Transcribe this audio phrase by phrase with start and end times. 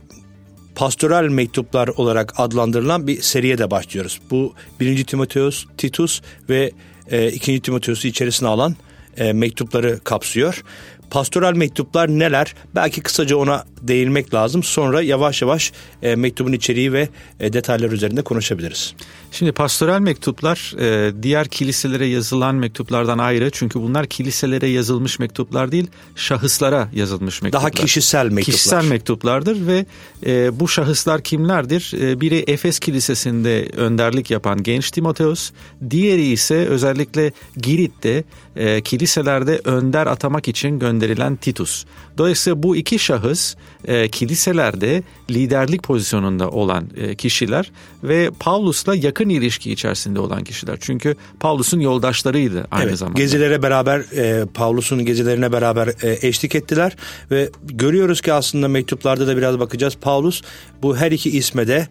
[0.76, 4.20] pastoral mektuplar olarak adlandırılan bir seriye de başlıyoruz.
[4.32, 5.04] Bu 1.
[5.04, 6.72] Timoteos, Titus ve
[7.12, 7.60] e, 2.
[7.60, 8.76] Timoteos'u içerisine alan
[9.18, 10.64] e, mektupları kapsıyor.
[11.10, 12.56] Pastoral mektuplar neler?
[12.76, 14.64] Belki kısaca ona değinmek lazım.
[14.64, 18.94] Sonra yavaş yavaş e, mektubun içeriği ve e, detaylar üzerinde konuşabiliriz.
[19.32, 23.50] Şimdi pastoral mektuplar e, diğer kiliselere yazılan mektuplardan ayrı.
[23.54, 27.62] Çünkü bunlar kiliselere yazılmış mektuplar değil, şahıslara yazılmış mektuplar.
[27.62, 28.44] Daha kişisel mektuplar.
[28.44, 29.86] Kişisel mektuplardır ve
[30.26, 31.92] e, bu şahıslar kimlerdir?
[32.02, 35.52] E, biri Efes Kilisesi'nde önderlik yapan genç Timoteos,
[35.90, 38.24] diğeri ise özellikle Girit'te
[38.56, 41.05] e, kiliselerde önder atamak için gönderilen
[41.36, 41.86] Titus.
[42.18, 47.72] Dolayısıyla bu iki şahıs e, kiliselerde liderlik pozisyonunda olan e, kişiler
[48.04, 50.78] ve Pavlus'la yakın ilişki içerisinde olan kişiler.
[50.82, 53.20] Çünkü Pavlus'un yoldaşlarıydı aynı Evet, zamanda.
[53.20, 56.96] gezilere beraber e, Pavlus'un gezilerine beraber e, eşlik ettiler
[57.32, 59.96] ve görüyoruz ki aslında mektuplarda da biraz bakacağız.
[60.02, 60.42] Pavlus
[60.82, 61.88] bu her iki isme de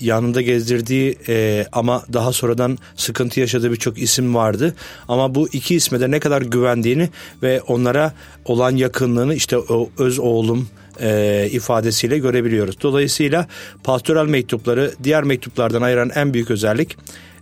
[0.00, 4.74] yanında gezdirdiği e, ama daha sonradan sıkıntı yaşadığı birçok isim vardı.
[5.08, 7.08] Ama bu iki isme de ne kadar güvendiğini
[7.42, 8.12] ve onlara
[8.44, 10.68] olan yakınlığını işte o öz oğlum
[11.00, 12.76] e, ifadesiyle görebiliyoruz.
[12.82, 13.46] Dolayısıyla
[13.84, 16.96] pastoral mektupları diğer mektuplardan ayıran en büyük özellik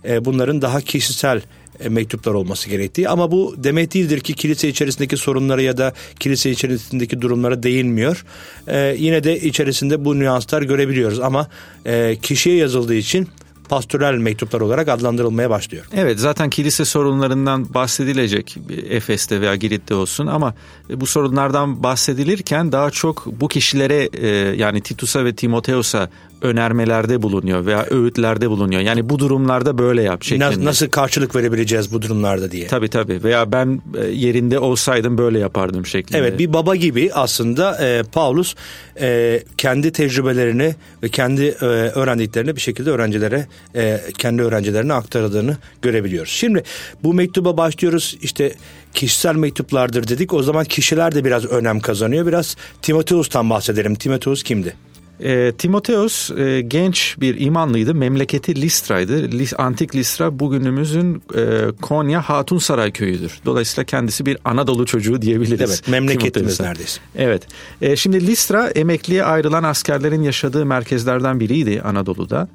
[0.05, 1.41] e, bunların daha kişisel
[1.79, 6.51] e, mektuplar olması gerektiği ama bu demek değildir ki kilise içerisindeki sorunlara ya da kilise
[6.51, 8.25] içerisindeki durumlara değinmiyor.
[8.67, 11.47] E, yine de içerisinde bu nüanslar görebiliyoruz ama
[11.85, 13.27] e, kişiye yazıldığı için
[13.69, 15.85] pastoral mektuplar olarak adlandırılmaya başlıyor.
[15.93, 18.57] Evet zaten kilise sorunlarından bahsedilecek
[18.89, 20.53] Efes'te veya Girit'te olsun ama
[20.89, 26.09] bu sorunlardan bahsedilirken daha çok bu kişilere e, yani Titus'a ve Timoteos'a
[26.43, 28.81] önermelerde bulunuyor veya öğütlerde bulunuyor.
[28.81, 30.59] Yani bu durumlarda böyle yap şeklinde.
[30.61, 32.67] Na- Nasıl karşılık verebileceğiz bu durumlarda diye.
[32.67, 36.17] Tabii tabii veya ben e, yerinde olsaydım böyle yapardım şeklinde.
[36.19, 38.55] Evet bir baba gibi aslında e, Paulus
[39.01, 46.31] e, kendi tecrübelerini ve kendi e, öğrendiklerini bir şekilde öğrencilere e, kendi öğrencilerine aktardığını görebiliyoruz.
[46.31, 46.63] Şimdi
[47.03, 48.53] bu mektuba başlıyoruz işte
[48.93, 52.27] kişisel mektuplardır dedik o zaman kişiler de biraz önem kazanıyor.
[52.27, 53.95] Biraz Timoteus'tan bahsedelim.
[53.95, 54.73] Timoteus kimdi?
[55.23, 57.95] E, Timoteos e, genç bir imanlıydı.
[57.95, 59.31] Memleketi Listra'ydı.
[59.31, 63.39] Lis, Antik Listra bugünümüzün e, Konya Hatunsaray köyüdür.
[63.45, 65.69] Dolayısıyla kendisi bir Anadolu çocuğu diyebiliriz.
[65.69, 67.01] Evet memleketimiz neredeyse.
[67.15, 67.43] Evet.
[67.81, 72.47] E, şimdi Listra emekliye ayrılan askerlerin yaşadığı merkezlerden biriydi Anadolu'da.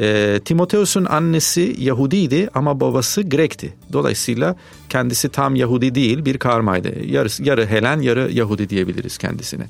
[0.00, 3.74] E, Timoteos'un annesi Yahudiydi ama babası Grek'ti.
[3.92, 4.56] Dolayısıyla
[4.88, 6.92] kendisi tam Yahudi değil bir karmaydı.
[7.04, 9.66] Yarı, yarı Helen yarı Yahudi diyebiliriz kendisine.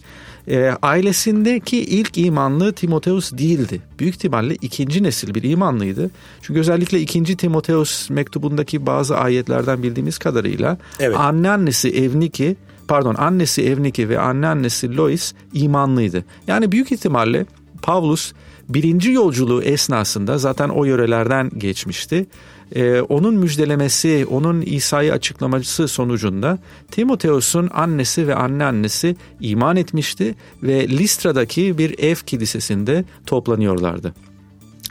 [0.49, 3.81] E, ailesindeki ilk imanlı Timoteus değildi.
[3.99, 6.11] Büyük ihtimalle ikinci nesil bir imanlıydı.
[6.43, 11.17] Çünkü özellikle ikinci Timoteus mektubundaki bazı ayetlerden bildiğimiz kadarıyla Evet.
[11.17, 12.57] anneannesi Evniki
[12.89, 16.25] pardon annesi Evniki ve anneannesi Lois imanlıydı.
[16.47, 17.47] Yani büyük ihtimalle
[17.83, 18.33] Pavlus
[18.69, 22.27] birinci yolculuğu esnasında zaten o yörelerden geçmişti.
[22.75, 26.59] Ee, onun müjdelemesi, onun İsa'yı açıklaması sonucunda
[26.91, 34.15] Timoteos'un annesi ve anneannesi iman etmişti ve Listra'daki bir ev kilisesinde toplanıyorlardı.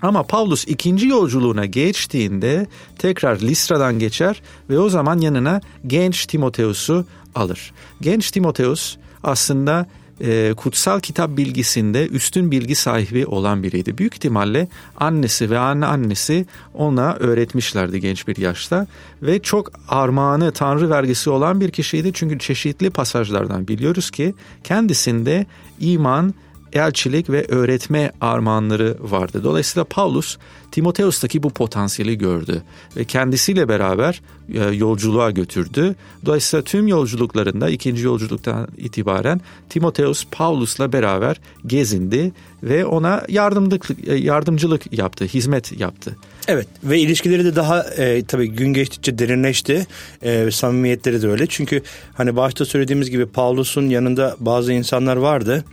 [0.01, 2.67] Ama Pavlus ikinci yolculuğuna geçtiğinde
[2.97, 7.05] tekrar Listra'dan geçer ve o zaman yanına genç Timoteus'u
[7.35, 7.73] alır.
[8.01, 9.85] Genç Timoteus aslında
[10.21, 13.97] e, kutsal kitap bilgisinde üstün bilgi sahibi olan biriydi.
[13.97, 14.67] Büyük ihtimalle
[14.97, 18.87] annesi ve anne annesi ona öğretmişlerdi genç bir yaşta
[19.21, 22.11] ve çok armağanı tanrı vergisi olan bir kişiydi.
[22.13, 24.33] Çünkü çeşitli pasajlardan biliyoruz ki
[24.63, 25.45] kendisinde
[25.79, 26.33] iman,
[26.73, 29.43] elçilik ve öğretme armağanları vardı.
[29.43, 30.37] Dolayısıyla Paulus
[30.71, 32.63] Timoteus'taki bu potansiyeli gördü
[32.97, 34.21] ve kendisiyle beraber
[34.53, 35.95] e, yolculuğa götürdü.
[36.25, 42.31] Dolayısıyla tüm yolculuklarında ikinci yolculuktan itibaren Timoteus Paulus'la beraber gezindi
[42.63, 46.17] ve ona yardımcılık, e, yardımcılık yaptı, hizmet yaptı.
[46.47, 49.87] Evet ve ilişkileri de daha e, tabii gün geçtikçe derinleşti.
[50.21, 51.47] E, samimiyetleri de öyle.
[51.47, 51.81] Çünkü
[52.13, 55.65] hani başta söylediğimiz gibi Paulus'un yanında bazı insanlar vardı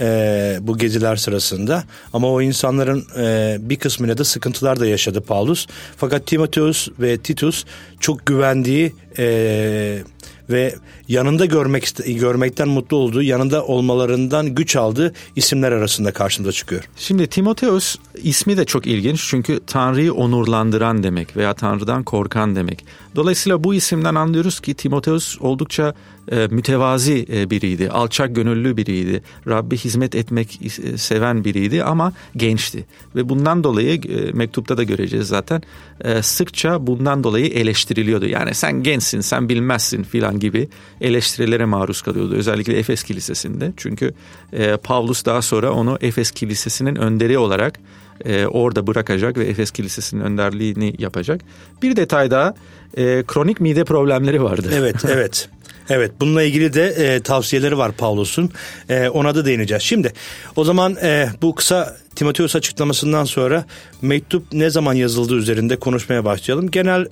[0.00, 1.84] e, bu geziler sırasında.
[2.12, 5.66] Ama o insanların e, bir kısmıyla da sıkıntılar da yaşadı Paulus.
[5.96, 7.64] Fakat Timoteus ve Titus
[8.00, 10.02] çok güvendiği e,
[10.50, 10.74] ve
[11.08, 16.84] yanında görmek görmekten mutlu olduğu, yanında olmalarından güç aldığı isimler arasında karşımıza çıkıyor.
[16.96, 22.84] Şimdi Timoteus ismi de çok ilginç çünkü Tanrı'yı onurlandıran demek veya Tanrı'dan korkan demek.
[23.16, 25.94] Dolayısıyla bu isimden anlıyoruz ki Timoteus oldukça
[26.30, 32.84] e, mütevazi e, biriydi, alçak gönüllü biriydi, Rabbi hizmet etmek e, seven biriydi ama gençti.
[33.16, 35.62] Ve bundan dolayı e, mektupta da göreceğiz zaten
[36.00, 38.26] e, sıkça bundan dolayı eleştiriliyordu.
[38.26, 40.68] Yani sen gençsin, sen bilmezsin filan gibi
[41.00, 42.34] eleştirilere maruz kalıyordu.
[42.34, 43.72] Özellikle Efes Kilisesi'nde.
[43.76, 44.14] Çünkü
[44.52, 47.78] e, Pavlus daha sonra onu Efes Kilisesi'nin önderi olarak
[48.24, 51.40] e, orada bırakacak ve Efes Kilisesi'nin önderliğini yapacak.
[51.82, 52.54] Bir detay daha
[52.96, 54.68] e, kronik mide problemleri vardı.
[54.74, 55.48] Evet, evet.
[55.90, 58.50] Evet bununla ilgili de e, tavsiyeleri var Pavlus'un.
[58.88, 59.82] E, ona da değineceğiz.
[59.82, 60.12] Şimdi
[60.56, 63.64] o zaman e, bu kısa Timoteus açıklamasından sonra
[64.02, 66.70] mektup ne zaman yazıldığı üzerinde konuşmaya başlayalım.
[66.70, 67.06] Genel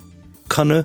[0.49, 0.85] kanı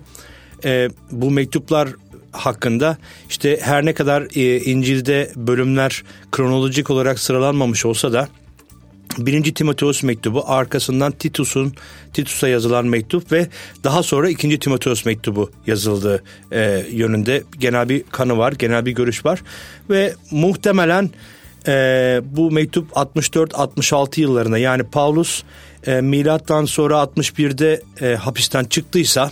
[0.66, 1.90] e, bu mektuplar
[2.32, 2.98] hakkında
[3.30, 8.28] işte her ne kadar e, İncil'de bölümler kronolojik olarak sıralanmamış olsa da
[9.18, 11.74] Birinci Timoteus mektubu arkasından Titus'un
[12.14, 13.48] Titus'a yazılan mektup ve
[13.84, 17.44] daha sonra ikinci Timoteus mektubu yazıldığı e, yönünde.
[17.60, 19.42] Genel bir kanı var, genel bir görüş var
[19.90, 21.10] ve muhtemelen
[21.68, 25.44] e, bu mektup 64-66 yıllarında yani Paulus
[25.88, 29.32] e, milattan sonra 61'de e, hapisten çıktıysa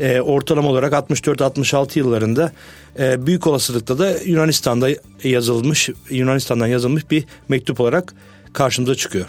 [0.00, 2.52] e, ortalama olarak 64-66 yıllarında
[2.98, 4.88] e, büyük olasılıkla da Yunanistan'da
[5.24, 8.14] yazılmış Yunanistan'dan yazılmış bir mektup olarak
[8.52, 9.26] karşımıza çıkıyor.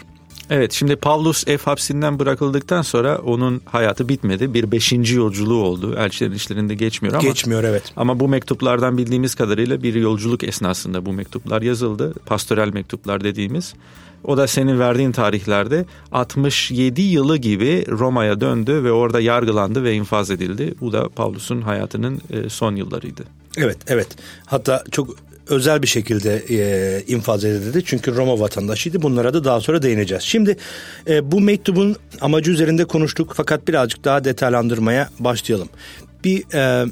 [0.50, 4.54] Evet şimdi Pavlus ev hapsinden bırakıldıktan sonra onun hayatı bitmedi.
[4.54, 5.94] Bir beşinci yolculuğu oldu.
[5.98, 7.22] Elçilerin işlerinde geçmiyor ama.
[7.22, 7.82] Geçmiyor evet.
[7.96, 12.14] Ama bu mektuplardan bildiğimiz kadarıyla bir yolculuk esnasında bu mektuplar yazıldı.
[12.26, 13.74] Pastoral mektuplar dediğimiz.
[14.24, 20.30] O da senin verdiğin tarihlerde 67 yılı gibi Roma'ya döndü ve orada yargılandı ve infaz
[20.30, 20.74] edildi.
[20.80, 23.22] Bu da Pavlus'un hayatının e, son yıllarıydı.
[23.56, 24.08] Evet, evet.
[24.46, 25.16] Hatta çok
[25.48, 27.82] özel bir şekilde e, infaz edildi.
[27.84, 29.02] Çünkü Roma vatandaşıydı.
[29.02, 30.24] Bunlara da daha sonra değineceğiz.
[30.24, 30.56] Şimdi
[31.08, 35.68] e, bu mektubun amacı üzerinde konuştuk fakat birazcık daha detaylandırmaya başlayalım.
[36.24, 36.86] Bir e,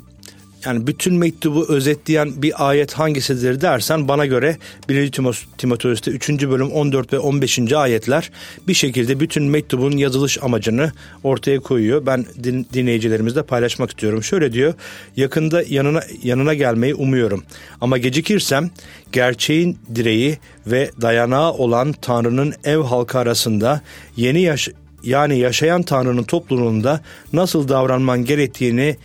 [0.65, 4.57] yani bütün mektubu özetleyen bir ayet hangisidir dersen bana göre
[4.89, 5.13] 1.
[5.59, 6.31] Timoteus'ta 3.
[6.31, 7.73] bölüm 14 ve 15.
[7.73, 8.31] ayetler
[8.69, 10.93] bir şekilde bütün mektubun yazılış amacını
[11.25, 12.07] ortaya koyuyor.
[12.07, 14.23] Ben din, dinleyicilerimizle paylaşmak istiyorum.
[14.23, 14.75] Şöyle diyor.
[15.17, 17.45] Yakında yanına yanına gelmeyi umuyorum.
[17.81, 18.71] Ama gecikirsem
[19.13, 23.81] gerçeğin direği ve dayanağı olan Tanrı'nın ev halkı arasında
[24.17, 24.69] yeni yaş
[25.03, 27.01] yani yaşayan Tanrı'nın topluluğunda
[27.33, 28.97] nasıl davranman gerektiğini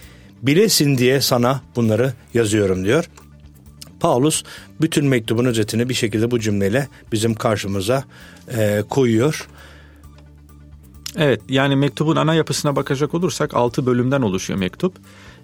[0.48, 3.10] bilesin diye sana bunları yazıyorum diyor.
[4.00, 4.44] Paulus
[4.82, 8.04] bütün mektubun özetini bir şekilde bu cümleyle bizim karşımıza
[8.58, 9.48] e, koyuyor.
[11.18, 14.94] Evet yani mektubun ana yapısına bakacak olursak altı bölümden oluşuyor mektup.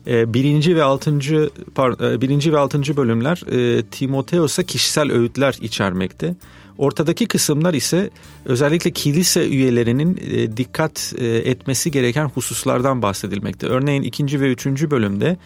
[0.08, 6.36] E, birinci ve altıncı e, birinci ve altıncı bölümler e, Timoteos'a kişisel öğütler içermekte.
[6.78, 8.10] Ortadaki kısımlar ise
[8.46, 10.16] özellikle kilise üyelerinin
[10.58, 13.68] dikkat etmesi gereken hususlardan bahsedilmekte.
[13.68, 15.38] Örneğin ikinci ve üçüncü bölümde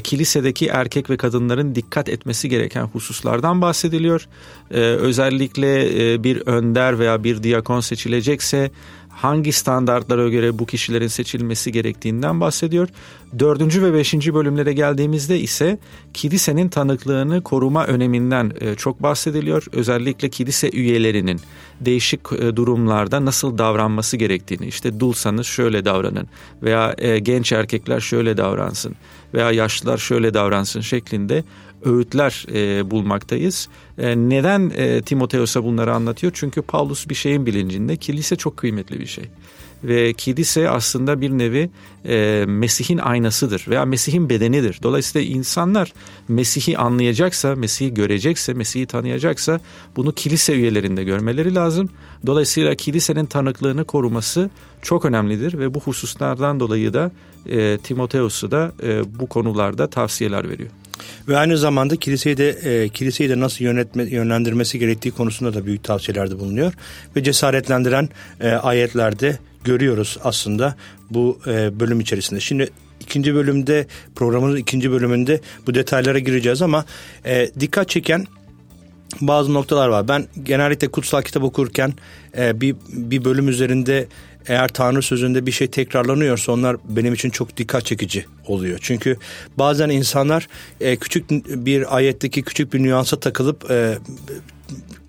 [0.00, 4.28] kilisedeki erkek ve kadınların dikkat etmesi gereken hususlardan bahsediliyor.
[4.70, 5.88] Özellikle
[6.24, 8.70] bir önder veya bir diyakon seçilecekse
[9.14, 12.88] hangi standartlara göre bu kişilerin seçilmesi gerektiğinden bahsediyor.
[13.38, 15.78] Dördüncü ve beşinci bölümlere geldiğimizde ise
[16.14, 19.64] kilisenin tanıklığını koruma öneminden e, çok bahsediliyor.
[19.72, 21.40] Özellikle kilise üyelerinin
[21.80, 26.28] değişik e, durumlarda nasıl davranması gerektiğini işte dulsanız şöyle davranın
[26.62, 28.94] veya e, genç erkekler şöyle davransın
[29.34, 31.44] veya yaşlılar şöyle davransın şeklinde
[31.84, 33.68] öğütler e, bulmaktayız.
[33.98, 36.32] E, neden e, Timoteos'a bunları anlatıyor?
[36.36, 39.24] Çünkü Paulus bir şeyin bilincinde kilise çok kıymetli bir şey.
[39.84, 41.70] ve kilise aslında bir nevi
[42.08, 44.80] e, Mesih'in aynasıdır veya Mesih'in bedenidir.
[44.82, 45.92] Dolayısıyla insanlar
[46.28, 49.60] Mesih'i anlayacaksa, Mesih'i görecekse, Mesih'i tanıyacaksa
[49.96, 51.90] bunu kilise üyelerinde görmeleri lazım.
[52.26, 54.50] Dolayısıyla kilisenin tanıklığını koruması
[54.82, 57.10] çok önemlidir ve bu hususlardan dolayı da
[57.46, 60.70] e, Timoteus'u da e, bu konularda tavsiyeler veriyor.
[61.28, 65.84] Ve aynı zamanda kiliseyi de e, kiliseyi de nasıl yönetme, yönlendirmesi gerektiği konusunda da büyük
[65.84, 66.72] tavsiyelerde bulunuyor
[67.16, 68.08] ve cesaretlendiren
[68.40, 70.76] e, ayetlerde görüyoruz aslında
[71.10, 72.40] bu e, bölüm içerisinde.
[72.40, 72.70] Şimdi
[73.00, 76.84] ikinci bölümde programın ikinci bölümünde bu detaylara gireceğiz ama
[77.24, 78.26] e, dikkat çeken
[79.20, 80.08] bazı noktalar var.
[80.08, 81.92] Ben genellikle kutsal kitap okurken
[82.38, 84.06] e, bir bir bölüm üzerinde
[84.48, 88.78] eğer Tanrı sözünde bir şey tekrarlanıyorsa onlar benim için çok dikkat çekici oluyor.
[88.82, 89.16] Çünkü
[89.58, 90.48] bazen insanlar
[90.80, 91.30] e, küçük
[91.66, 93.98] bir ayetteki küçük bir nüansa takılıp e,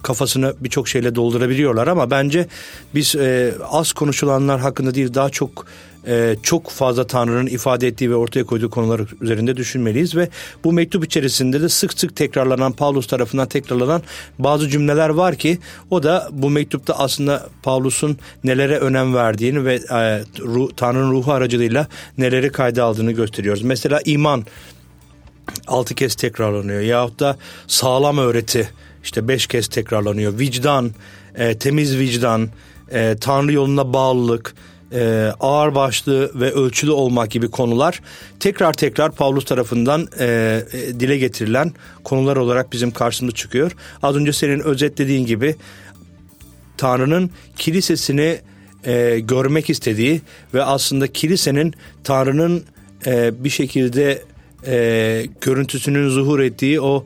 [0.03, 2.47] kafasını birçok şeyle doldurabiliyorlar ama bence
[2.95, 5.65] biz e, az konuşulanlar hakkında değil daha çok
[6.07, 10.29] e, çok fazla Tanrı'nın ifade ettiği ve ortaya koyduğu konular üzerinde düşünmeliyiz ve
[10.63, 14.01] bu mektup içerisinde de sık sık tekrarlanan Paulus tarafından tekrarlanan
[14.39, 15.57] bazı cümleler var ki
[15.89, 21.87] o da bu mektupta aslında Paulus'un nelere önem verdiğini ve e, ruh, Tanrı'nın ruhu aracılığıyla
[22.17, 23.61] neleri kayda aldığını gösteriyoruz.
[23.63, 24.45] Mesela iman
[25.67, 28.69] altı kez tekrarlanıyor yahut da sağlam öğreti
[29.03, 30.39] işte beş kez tekrarlanıyor.
[30.39, 30.91] Vicdan,
[31.35, 32.49] e, temiz vicdan,
[32.91, 34.55] e, Tanrı yoluna bağlılık,
[34.95, 38.01] e, ağırbaşlı ve ölçülü olmak gibi konular
[38.39, 41.73] tekrar tekrar Pavlus tarafından e, e, dile getirilen
[42.03, 43.71] konular olarak bizim karşımıza çıkıyor.
[44.03, 45.55] Az önce senin özetlediğin gibi
[46.77, 48.39] Tanrı'nın kilisesini
[48.85, 50.21] e, görmek istediği
[50.53, 51.73] ve aslında kilisenin
[52.03, 52.63] Tanrı'nın
[53.05, 54.23] e, bir şekilde
[54.67, 57.05] e, görüntüsünün zuhur ettiği o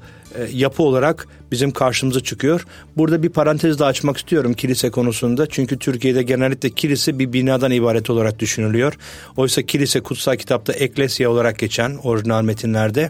[0.54, 2.66] yapı olarak bizim karşımıza çıkıyor.
[2.98, 5.48] Burada bir parantez de açmak istiyorum kilise konusunda.
[5.50, 8.98] Çünkü Türkiye'de genellikle kilise bir binadan ibaret olarak düşünülüyor.
[9.38, 13.10] Oysa kilise kutsal kitapta eklesya olarak geçen orijinal metinlerde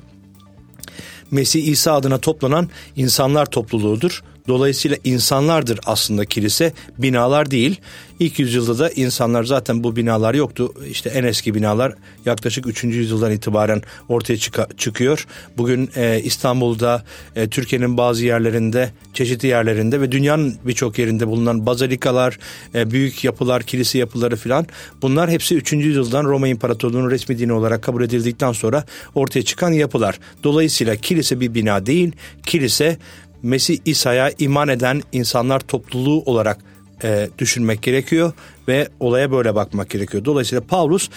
[1.31, 4.23] Mesih İsa adına toplanan insanlar topluluğudur.
[4.50, 7.82] Dolayısıyla insanlardır aslında kilise, binalar değil.
[8.20, 10.74] İlk yüzyılda da insanlar zaten bu binalar yoktu.
[10.89, 11.94] İşte en eski binalar
[12.25, 12.84] yaklaşık 3.
[12.84, 15.27] yüzyıldan itibaren ortaya çıka, çıkıyor.
[15.58, 17.03] Bugün e, İstanbul'da,
[17.36, 22.39] e, Türkiye'nin bazı yerlerinde, çeşitli yerlerinde ve dünyanın birçok yerinde bulunan bazilikalar,
[22.75, 24.68] e, büyük yapılar, kilise yapıları filan
[25.01, 25.74] bunlar hepsi 3.
[25.74, 28.84] yüzyıldan Roma İmparatorluğu'nun resmi dini olarak kabul edildikten sonra
[29.15, 30.20] ortaya çıkan yapılar.
[30.44, 32.12] Dolayısıyla kilise bir bina değil,
[32.46, 32.98] kilise
[33.43, 36.58] Mesih İsa'ya iman eden insanlar topluluğu olarak
[37.03, 38.34] e, düşünmek gerekiyor
[38.67, 40.25] ve olaya böyle bakmak gerekiyor.
[40.25, 41.10] Dolayısıyla Paulus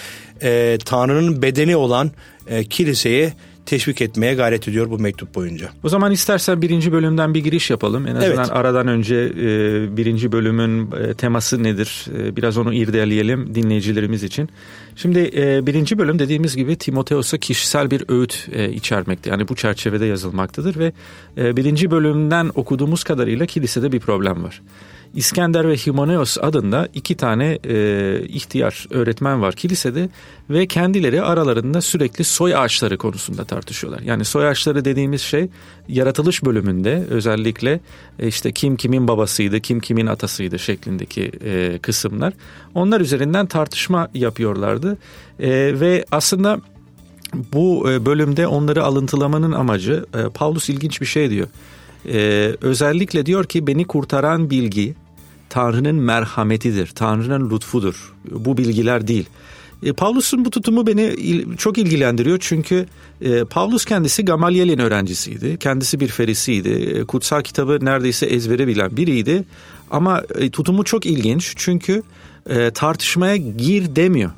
[0.43, 2.11] e, Tanrı'nın bedeni olan
[2.47, 3.33] e, kiliseye
[3.67, 5.69] teşvik etmeye gayret ediyor bu mektup boyunca.
[5.83, 8.07] O zaman istersen birinci bölümden bir giriş yapalım.
[8.07, 8.53] En azından evet.
[8.53, 12.07] aradan önce e, birinci bölümün e, teması nedir?
[12.19, 14.49] E, biraz onu irdeleyelim dinleyicilerimiz için.
[14.97, 19.31] Şimdi e, birinci bölüm dediğimiz gibi Timoteos'a kişisel bir öğüt e, içermekte.
[19.31, 20.93] Yani bu çerçevede yazılmaktadır ve
[21.39, 24.63] e, birinci bölümden okuduğumuz kadarıyla kilisede bir problem var.
[25.15, 30.09] İskender ve Himeneos adında iki tane e, ihtiyar öğretmen var kilisede
[30.51, 34.01] ve kendileri aralarında sürekli soy ağaçları konusunda tartışıyorlar.
[34.01, 35.49] Yani soy ağaçları dediğimiz şey
[35.89, 37.81] yaratılış bölümünde özellikle
[38.19, 42.33] e, işte kim kimin babasıydı, kim kimin atasıydı şeklindeki e, kısımlar.
[42.75, 44.99] Onlar üzerinden tartışma yapıyorlardı
[45.41, 45.51] e,
[45.81, 46.61] ve aslında
[47.53, 51.49] bu e, bölümde onları alıntılamanın amacı e, Paulus ilginç bir şey diyor.
[52.09, 54.95] Ee, özellikle diyor ki beni kurtaran bilgi
[55.53, 58.15] Tanrı'nın merhametidir, Tanrı'nın lütfudur.
[58.31, 59.27] Bu bilgiler değil.
[59.83, 62.87] E, Pavlus'un bu tutumu beni il, çok ilgilendiriyor çünkü
[63.21, 65.57] e, Pavlus kendisi Gamaliel'in öğrencisiydi.
[65.61, 66.69] Kendisi bir ferisiydi.
[66.69, 69.45] E, kutsal kitabı neredeyse ezbere bilen biriydi.
[69.91, 72.03] Ama e, tutumu çok ilginç çünkü
[72.51, 74.31] e, tartışmaya gir demiyor.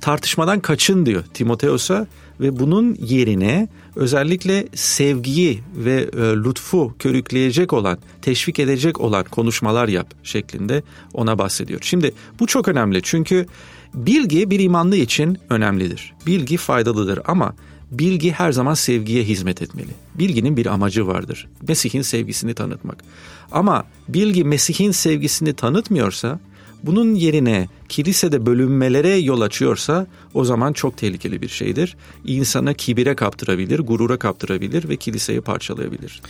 [0.00, 2.06] Tartışmadan kaçın diyor Timoteos'a
[2.40, 10.14] ve bunun yerine özellikle sevgiyi ve e, lütfu körükleyecek olan, teşvik edecek olan konuşmalar yap
[10.22, 10.82] şeklinde
[11.14, 11.80] ona bahsediyor.
[11.82, 13.46] Şimdi bu çok önemli çünkü
[13.94, 16.14] bilgi bir imanlı için önemlidir.
[16.26, 17.54] Bilgi faydalıdır ama
[17.90, 19.90] bilgi her zaman sevgiye hizmet etmeli.
[20.14, 21.48] Bilginin bir amacı vardır.
[21.68, 23.04] Mesih'in sevgisini tanıtmak.
[23.52, 26.40] Ama bilgi Mesih'in sevgisini tanıtmıyorsa
[26.86, 31.96] bunun yerine kilisede bölünmelere yol açıyorsa o zaman çok tehlikeli bir şeydir.
[32.24, 36.22] İnsana kibire kaptırabilir, gurura kaptırabilir ve kiliseyi parçalayabilir.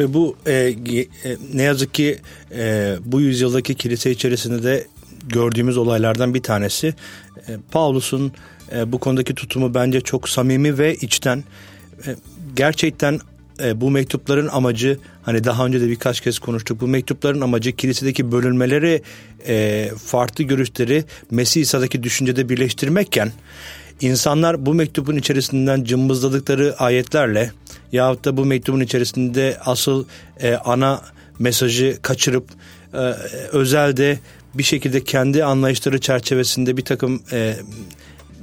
[0.00, 1.06] Ve bu e, e,
[1.54, 2.18] ne yazık ki
[2.54, 4.86] e, bu yüzyıldaki kilise içerisinde de
[5.28, 6.94] gördüğümüz olaylardan bir tanesi.
[7.48, 8.32] E, Paulus'un
[8.76, 11.44] e, bu konudaki tutumu bence çok samimi ve içten.
[12.06, 12.16] E,
[12.56, 13.20] gerçekten
[13.62, 16.80] e, bu mektupların amacı hani daha önce de birkaç kez konuştuk.
[16.80, 19.02] Bu mektupların amacı kilisedeki bölünmeleri
[19.46, 23.32] e, farklı görüşleri Mesih İsa'daki düşüncede birleştirmekken
[24.00, 27.50] insanlar bu mektubun içerisinden cımbızladıkları ayetlerle
[27.92, 30.04] yahut da bu mektubun içerisinde asıl
[30.40, 31.02] e, ana
[31.38, 32.44] mesajı kaçırıp
[32.94, 32.98] e,
[33.52, 34.18] özelde
[34.54, 37.56] bir şekilde kendi anlayışları çerçevesinde bir takım e,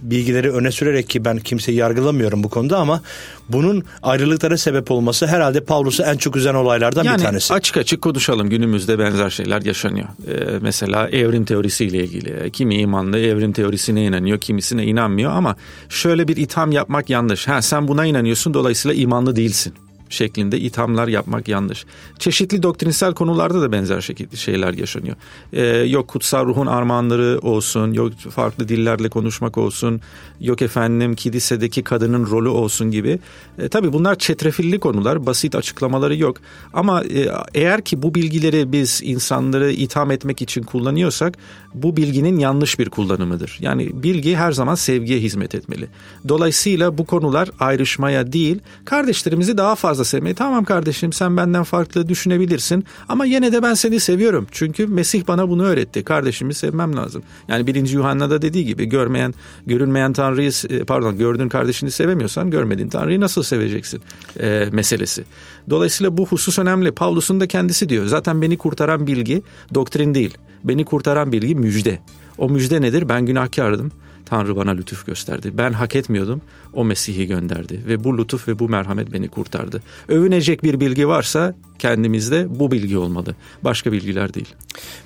[0.01, 3.01] bilgileri öne sürerek ki ben kimseyi yargılamıyorum bu konuda ama
[3.49, 7.53] bunun ayrılıklara sebep olması herhalde Pavlus'u en çok üzen olaylardan yani bir tanesi.
[7.53, 10.07] açık açık konuşalım günümüzde benzer şeyler yaşanıyor.
[10.27, 12.51] Ee, mesela evrim teorisiyle ilgili.
[12.51, 15.55] Kimi imanlı evrim teorisine inanıyor, kimisine inanmıyor ama
[15.89, 17.47] şöyle bir itham yapmak yanlış.
[17.47, 19.73] Ha sen buna inanıyorsun dolayısıyla imanlı değilsin
[20.11, 21.85] şeklinde ithamlar yapmak yanlış.
[22.19, 25.15] Çeşitli doktrinsel konularda da benzer şekilde şeyler yaşanıyor.
[25.53, 30.01] Ee, yok kutsal ruhun armağanları olsun, yok farklı dillerle konuşmak olsun,
[30.39, 33.19] yok efendim kilisedeki kadının rolü olsun gibi.
[33.59, 36.37] Ee, tabii bunlar çetrefilli konular, basit açıklamaları yok.
[36.73, 41.37] Ama e, eğer ki bu bilgileri biz insanları itham etmek için kullanıyorsak
[41.73, 43.57] bu bilginin yanlış bir kullanımıdır.
[43.59, 45.87] Yani bilgi her zaman sevgiye hizmet etmeli.
[46.27, 50.35] Dolayısıyla bu konular ayrışmaya değil, kardeşlerimizi daha fazla sevmeyi.
[50.35, 54.47] Tamam kardeşim sen benden farklı düşünebilirsin ama yine de ben seni seviyorum.
[54.51, 56.03] Çünkü Mesih bana bunu öğretti.
[56.03, 57.23] Kardeşimi sevmem lazım.
[57.47, 59.33] Yani birinci Yuhanna'da dediği gibi görmeyen,
[59.65, 64.01] görünmeyen Tanrı'yı e, pardon gördüğün kardeşini sevemiyorsan görmediğin Tanrı'yı nasıl seveceksin
[64.39, 65.23] e, meselesi.
[65.69, 66.91] Dolayısıyla bu husus önemli.
[66.91, 68.05] Pavlus'un da kendisi diyor.
[68.05, 69.43] Zaten beni kurtaran bilgi
[69.73, 70.37] doktrin değil.
[70.63, 71.99] Beni kurtaran bilgi müjde.
[72.37, 73.09] O müjde nedir?
[73.09, 73.91] Ben günahkardım.
[74.25, 75.51] Tanrı bana lütuf gösterdi.
[75.57, 76.41] Ben hak etmiyordum.
[76.73, 79.81] O Mesih'i gönderdi ve bu lütuf ve bu merhamet beni kurtardı.
[80.07, 83.35] Övünecek bir bilgi varsa kendimizde bu bilgi olmalı.
[83.63, 84.55] Başka bilgiler değil.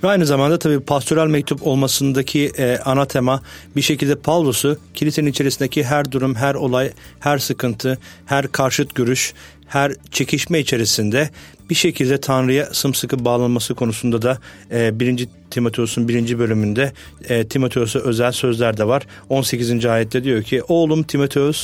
[0.03, 3.41] Ve aynı zamanda tabii pastoral mektup olmasındaki e, ana tema
[3.75, 9.33] bir şekilde Pavlus'u kilisenin içerisindeki her durum, her olay, her sıkıntı, her karşıt görüş,
[9.67, 11.29] her çekişme içerisinde
[11.69, 14.37] bir şekilde Tanrı'ya sımsıkı bağlanması konusunda da
[14.71, 15.27] e, 1.
[15.49, 16.91] Timoteos'un birinci bölümünde
[17.29, 19.07] e, Timoteos'a özel sözler de var.
[19.29, 19.85] 18.
[19.85, 21.54] ayette diyor ki oğlum Timoteos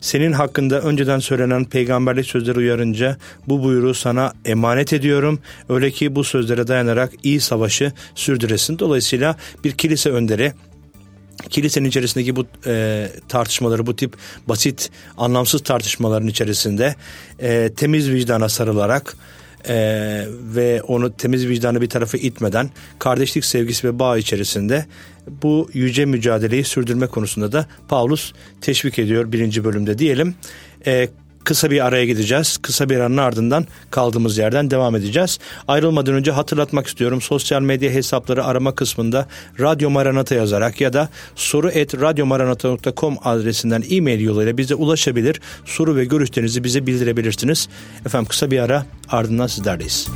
[0.00, 3.16] senin hakkında önceden söylenen peygamberlik sözleri uyarınca
[3.48, 5.40] bu buyruğu sana emanet ediyorum.
[5.68, 8.78] Öyle ki bu sözlere dayanarak iyi savaşı sürdüresin.
[8.78, 10.52] Dolayısıyla bir kilise önderi
[11.50, 14.14] kilisenin içerisindeki bu e, tartışmaları, bu tip
[14.48, 16.94] basit, anlamsız tartışmaların içerisinde
[17.40, 19.16] e, temiz vicdana sarılarak
[19.68, 19.74] e,
[20.54, 24.86] ve onu temiz vicdanı bir tarafa itmeden kardeşlik sevgisi ve bağ içerisinde
[25.42, 30.34] bu yüce mücadeleyi sürdürme konusunda da Paulus teşvik ediyor birinci bölümde diyelim.
[30.86, 31.08] E,
[31.46, 32.58] Kısa bir araya gideceğiz.
[32.62, 35.38] Kısa bir aranın ardından kaldığımız yerden devam edeceğiz.
[35.68, 37.20] Ayrılmadan önce hatırlatmak istiyorum.
[37.20, 39.26] Sosyal medya hesapları arama kısmında
[39.60, 45.40] Radyo Maranata yazarak ya da soru et radyomaranata.com adresinden e-mail yoluyla bize ulaşabilir.
[45.64, 47.68] Soru ve görüşlerinizi bize bildirebilirsiniz.
[48.06, 50.08] Efendim kısa bir ara ardından sizlerdeyiz.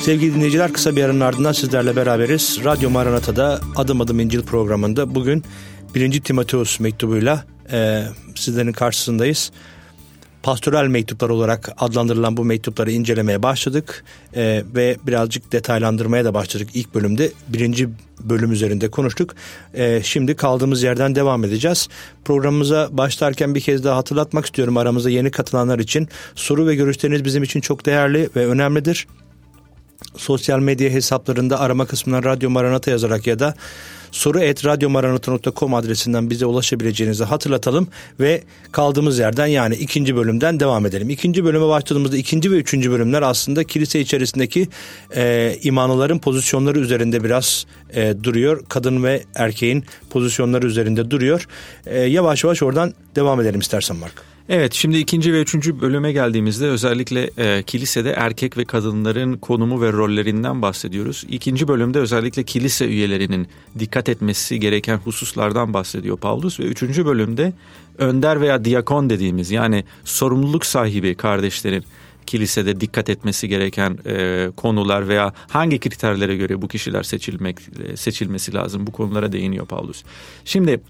[0.00, 2.60] Sevgili dinleyiciler kısa bir aranın ardından sizlerle beraberiz.
[2.64, 5.44] Radyo Maranata'da Adım Adım İncil programında bugün
[5.94, 6.20] 1.
[6.20, 8.02] Timoteus mektubuyla e,
[8.34, 9.52] sizlerin karşısındayız.
[10.42, 16.68] Pastoral mektuplar olarak adlandırılan bu mektupları incelemeye başladık e, ve birazcık detaylandırmaya da başladık.
[16.74, 17.88] İlk bölümde birinci
[18.20, 19.34] bölüm üzerinde konuştuk.
[19.74, 21.88] E, şimdi kaldığımız yerden devam edeceğiz.
[22.24, 26.08] Programımıza başlarken bir kez daha hatırlatmak istiyorum aramıza yeni katılanlar için.
[26.34, 29.06] Soru ve görüşleriniz bizim için çok değerli ve önemlidir
[30.16, 33.54] sosyal medya hesaplarında arama kısmına Radyo Maranata yazarak ya da
[34.12, 37.88] soru et radyomaranata.com adresinden bize ulaşabileceğinizi hatırlatalım
[38.20, 41.10] ve kaldığımız yerden yani ikinci bölümden devam edelim.
[41.10, 44.68] İkinci bölüme başladığımızda ikinci ve üçüncü bölümler aslında kilise içerisindeki
[45.16, 48.64] e, imanlıların pozisyonları üzerinde biraz e, duruyor.
[48.68, 51.48] Kadın ve erkeğin pozisyonları üzerinde duruyor.
[51.86, 54.29] E, yavaş yavaş oradan devam edelim istersen Mark.
[54.52, 59.92] Evet şimdi ikinci ve üçüncü bölüme geldiğimizde özellikle e, kilisede erkek ve kadınların konumu ve
[59.92, 61.24] rollerinden bahsediyoruz.
[61.28, 67.52] İkinci bölümde özellikle kilise üyelerinin dikkat etmesi gereken hususlardan bahsediyor Paulus ve üçüncü bölümde
[67.98, 71.84] önder veya diakon dediğimiz yani sorumluluk sahibi kardeşlerin
[72.26, 78.54] kilisede dikkat etmesi gereken e, konular veya hangi kriterlere göre bu kişiler seçilmek e, seçilmesi
[78.54, 80.02] lazım bu konulara değiniyor Paulus.
[80.44, 80.80] Şimdi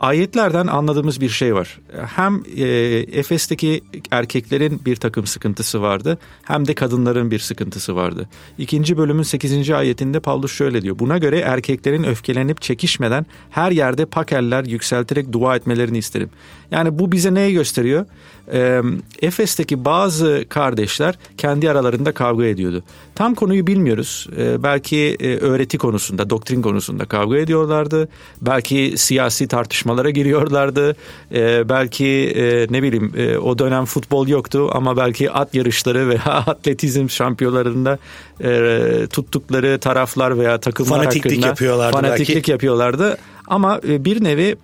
[0.00, 1.80] ayetlerden anladığımız bir şey var.
[2.06, 2.64] Hem e,
[3.12, 3.80] Efes'teki
[4.10, 8.28] erkeklerin bir takım sıkıntısı vardı hem de kadınların bir sıkıntısı vardı.
[8.58, 9.70] İkinci bölümün 8.
[9.70, 10.98] ayetinde Paulus şöyle diyor.
[10.98, 16.30] Buna göre erkeklerin öfkelenip çekişmeden her yerde pakeller yükselterek dua etmelerini isterim.
[16.70, 18.06] Yani bu bize neyi gösteriyor?
[18.52, 18.82] E,
[19.22, 22.82] Efes'teki bazı kardeşler kendi aralarında kavga ediyordu.
[23.14, 24.26] Tam konuyu bilmiyoruz.
[24.38, 28.08] E, belki e, öğreti konusunda, doktrin konusunda kavga ediyorlardı.
[28.42, 29.48] Belki siyasi
[29.88, 30.96] tartışmalara giriyorlardı.
[31.34, 36.24] E, belki e, ne bileyim e, o dönem futbol yoktu ama belki at yarışları veya
[36.46, 37.98] atletizm şampiyonlarında
[38.40, 42.50] e, tuttukları taraflar veya takımlar Fanatiklik hakkında yapıyorlardı fanatiklik belki.
[42.50, 43.18] yapıyorlardı.
[43.46, 44.56] Ama e, bir nevi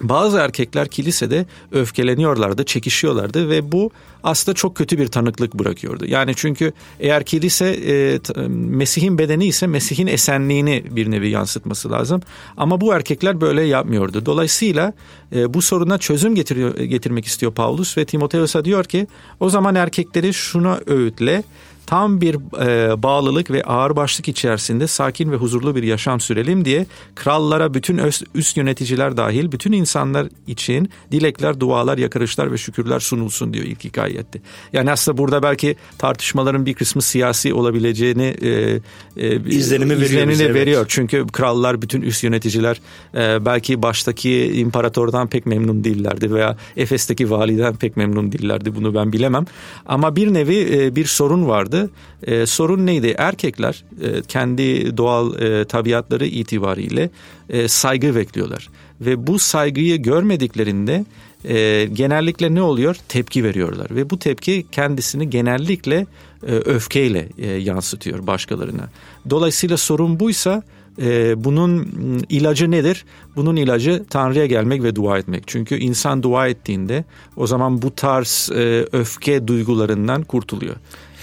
[0.00, 3.90] bazı erkekler kilisede öfkeleniyorlardı, çekişiyorlardı ve bu
[4.22, 6.04] aslında çok kötü bir tanıklık bırakıyordu.
[6.06, 12.22] Yani çünkü eğer kilise e, t- Mesih'in bedeni ise Mesih'in esenliğini bir nevi yansıtması lazım.
[12.56, 14.26] Ama bu erkekler böyle yapmıyordu.
[14.26, 14.92] Dolayısıyla
[15.34, 19.06] e, bu soruna çözüm getiriyor, getirmek istiyor Paulus ve Timoteos'a diyor ki
[19.40, 21.42] o zaman erkekleri şuna öğütle
[21.88, 27.74] tam bir e, bağlılık ve ağırbaşlık içerisinde sakin ve huzurlu bir yaşam sürelim diye krallara,
[27.74, 33.64] bütün üst, üst yöneticiler dahil bütün insanlar için dilekler, dualar, yakarışlar ve şükürler sunulsun diyor
[33.64, 34.40] ilk iki ayette.
[34.72, 38.48] Yani aslında burada belki tartışmaların bir kısmı siyasi olabileceğini e,
[39.16, 40.54] e, İzlenimi veriyor izlenimi bize, evet.
[40.54, 40.84] veriyor.
[40.88, 42.80] Çünkü krallar, bütün üst yöneticiler
[43.14, 48.74] e, belki baştaki imparatordan pek memnun değillerdi veya Efes'teki validen pek memnun değillerdi.
[48.74, 49.44] Bunu ben bilemem.
[49.86, 51.77] Ama bir nevi e, bir sorun vardı.
[52.22, 53.14] E, sorun neydi?
[53.18, 57.10] Erkekler e, kendi doğal e, tabiatları itibariyle
[57.50, 58.68] e, saygı bekliyorlar.
[59.00, 61.04] Ve bu saygıyı görmediklerinde
[61.44, 62.96] e, genellikle ne oluyor?
[63.08, 63.86] Tepki veriyorlar.
[63.90, 66.06] Ve bu tepki kendisini genellikle
[66.46, 68.88] e, öfkeyle e, yansıtıyor başkalarına.
[69.30, 70.62] Dolayısıyla sorun buysa
[71.02, 73.04] e, bunun m, ilacı nedir?
[73.36, 75.42] Bunun ilacı Tanrı'ya gelmek ve dua etmek.
[75.46, 77.04] Çünkü insan dua ettiğinde
[77.36, 80.76] o zaman bu tarz e, öfke duygularından kurtuluyor.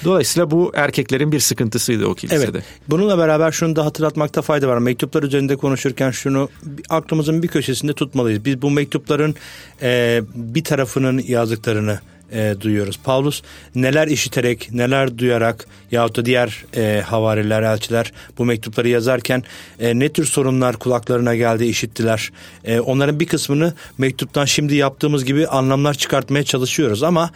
[0.04, 2.44] Dolayısıyla bu erkeklerin bir sıkıntısıydı o kilisede.
[2.44, 2.64] Evet.
[2.90, 4.78] Bununla beraber şunu da hatırlatmakta fayda var.
[4.78, 6.50] Mektuplar üzerinde konuşurken şunu
[6.90, 8.46] aklımızın bir köşesinde tutmalıyız.
[8.46, 9.36] Biz bu mektupların
[9.82, 12.00] e, bir tarafının yazdıklarını
[12.32, 13.00] e, duyuyoruz.
[13.04, 13.42] Paulus
[13.76, 19.44] neler işiterek, neler duyarak yahut da diğer e, havariler, elçiler bu mektupları yazarken
[19.80, 22.32] e, ne tür sorunlar kulaklarına geldi, işittiler.
[22.64, 27.32] E, onların bir kısmını mektuptan şimdi yaptığımız gibi anlamlar çıkartmaya çalışıyoruz ama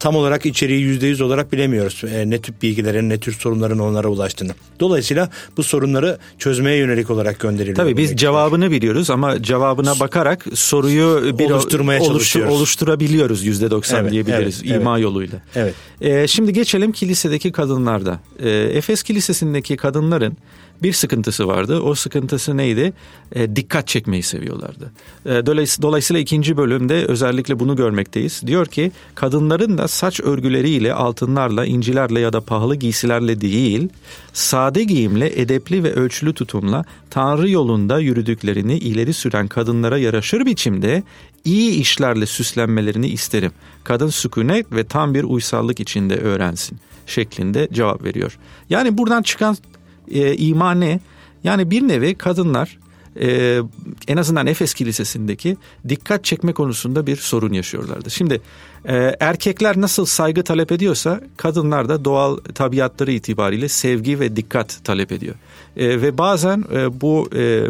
[0.00, 2.02] tam olarak içeriği yüzde yüz olarak bilemiyoruz.
[2.14, 4.52] E, ne tür bilgilerin, ne tür sorunların onlara ulaştığını.
[4.80, 7.76] Dolayısıyla bu sorunları çözmeye yönelik olarak gönderiliyor.
[7.76, 12.54] Tabii biz cevabını biliyoruz ama cevabına bakarak soruyu bir Oluşturmaya oluştur- çalışıyoruz.
[12.54, 15.38] oluşturabiliyoruz yüzde doksan Evet, diyebiliriz evet, ima yoluyla.
[15.54, 15.74] Evet.
[16.00, 18.20] Ee, şimdi geçelim kilisedeki kadınlarda.
[18.42, 20.36] Ee, Efes Kilisesi'ndeki kadınların
[20.82, 21.80] bir sıkıntısı vardı.
[21.80, 22.92] O sıkıntısı neydi?
[23.34, 24.92] Ee, dikkat çekmeyi seviyorlardı.
[25.26, 28.42] Ee, dolayıs- dolayısıyla ikinci bölümde özellikle bunu görmekteyiz.
[28.46, 33.88] Diyor ki kadınların da saç örgüleriyle, altınlarla, incilerle ya da pahalı giysilerle değil,
[34.32, 41.02] sade giyimle, edepli ve ölçülü tutumla Tanrı yolunda yürüdüklerini ileri süren kadınlara yaraşır biçimde
[41.44, 43.52] iyi işlerle süslenmelerini isterim.
[43.84, 48.38] Kadın sükunet ve tam bir uysallık içinde öğrensin şeklinde cevap veriyor.
[48.70, 49.56] Yani buradan çıkan
[50.10, 51.00] e, ima ne?
[51.44, 52.78] Yani bir nevi kadınlar
[53.20, 53.60] e,
[54.08, 55.56] en azından Efes Kilisesi'ndeki
[55.88, 58.10] dikkat çekme konusunda bir sorun yaşıyorlardı.
[58.10, 58.40] Şimdi
[58.84, 65.12] e, erkekler nasıl saygı talep ediyorsa kadınlar da doğal tabiatları itibariyle sevgi ve dikkat talep
[65.12, 65.34] ediyor.
[65.76, 67.66] E, ve bazen e, bu e,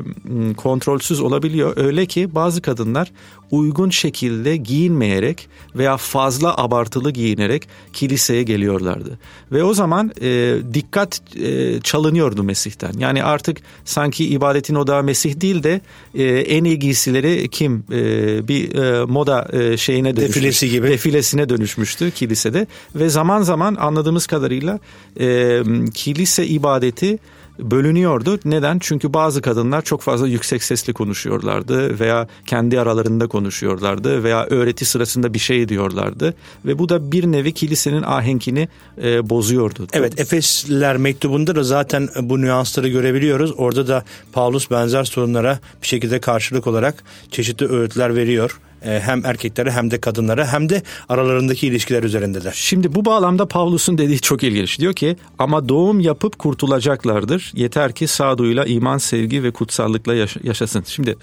[0.57, 1.73] kontrolsüz olabiliyor.
[1.77, 3.13] Öyle ki bazı kadınlar
[3.51, 9.19] uygun şekilde giyinmeyerek veya fazla abartılı giyinerek kiliseye geliyorlardı.
[9.53, 12.93] Ve o zaman e, dikkat e, çalınıyordu Mesih'ten.
[12.99, 15.81] Yani artık sanki ibadetin odağı Mesih değil de
[16.15, 20.37] e, en iyi giysileri kim e, bir e, moda e, şeyine dönüşmüş.
[20.37, 20.89] Defilesi gibi.
[20.89, 24.81] Defilesine dönüşmüştü kilisede ve zaman zaman anladığımız kadarıyla
[25.21, 25.63] e,
[25.95, 27.19] kilise ibadeti
[27.59, 28.39] bölünüyordu.
[28.45, 28.79] Neden?
[28.79, 35.35] Çünkü bazı kadınlar çok fazla yüksek sesli konuşuyorlardı veya kendi aralarında konuşuyorlardı veya öğreti sırasında
[35.35, 38.69] bir şey diyorlardı ve bu da bir nevi kilisenin ahenkini
[39.03, 39.87] e, bozuyordu.
[39.93, 43.53] Evet Efesliler mektubunda da zaten bu nüansları görebiliyoruz.
[43.57, 48.61] Orada da Paulus benzer sorunlara bir şekilde karşılık olarak çeşitli öğütler veriyor.
[48.87, 52.53] Ee, Hem erkeklere hem de kadınlara hem de aralarındaki ilişkiler üzerindeler.
[52.57, 54.81] Şimdi bu bağlamda Pavlus'un dediği çok ilginç.
[54.81, 57.53] Diyor ki ama doğum yapıp kurtulacaklardır.
[57.55, 60.85] Yeter ki sağduyuyla iman, sevgi ve kutsallıkla yaş- yaşasın.
[60.87, 61.17] Şimdi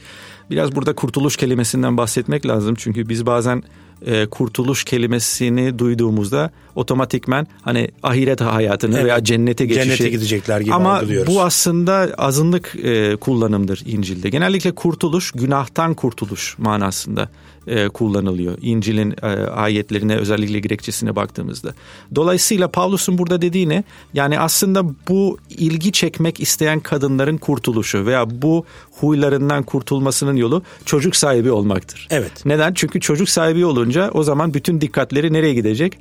[0.49, 2.75] biraz burada kurtuluş kelimesinden bahsetmek lazım.
[2.75, 3.63] Çünkü biz bazen
[4.05, 9.05] e, kurtuluş kelimesini duyduğumuzda otomatikmen hani ahiret hayatını Evet.
[9.05, 9.85] veya cennete geçişi.
[9.87, 11.35] Cennete gidecekler gibi Ama algılıyoruz.
[11.35, 14.29] bu aslında azınlık e, kullanımdır İncil'de.
[14.29, 17.29] Genellikle kurtuluş günahtan kurtuluş manasında
[17.67, 18.57] e, kullanılıyor.
[18.61, 21.73] İncil'in e, ayetlerine özellikle gerekçesine baktığımızda.
[22.15, 23.83] Dolayısıyla Pavlus'un burada dediği ne?
[24.13, 31.51] Yani aslında bu ilgi çekmek isteyen kadınların kurtuluşu veya bu huylarından kurtulmasının yolu çocuk sahibi
[31.51, 32.07] olmaktır.
[32.11, 32.45] Evet.
[32.45, 32.73] Neden?
[32.73, 35.97] Çünkü çocuk sahibi olunca o zaman bütün dikkatleri nereye gidecek?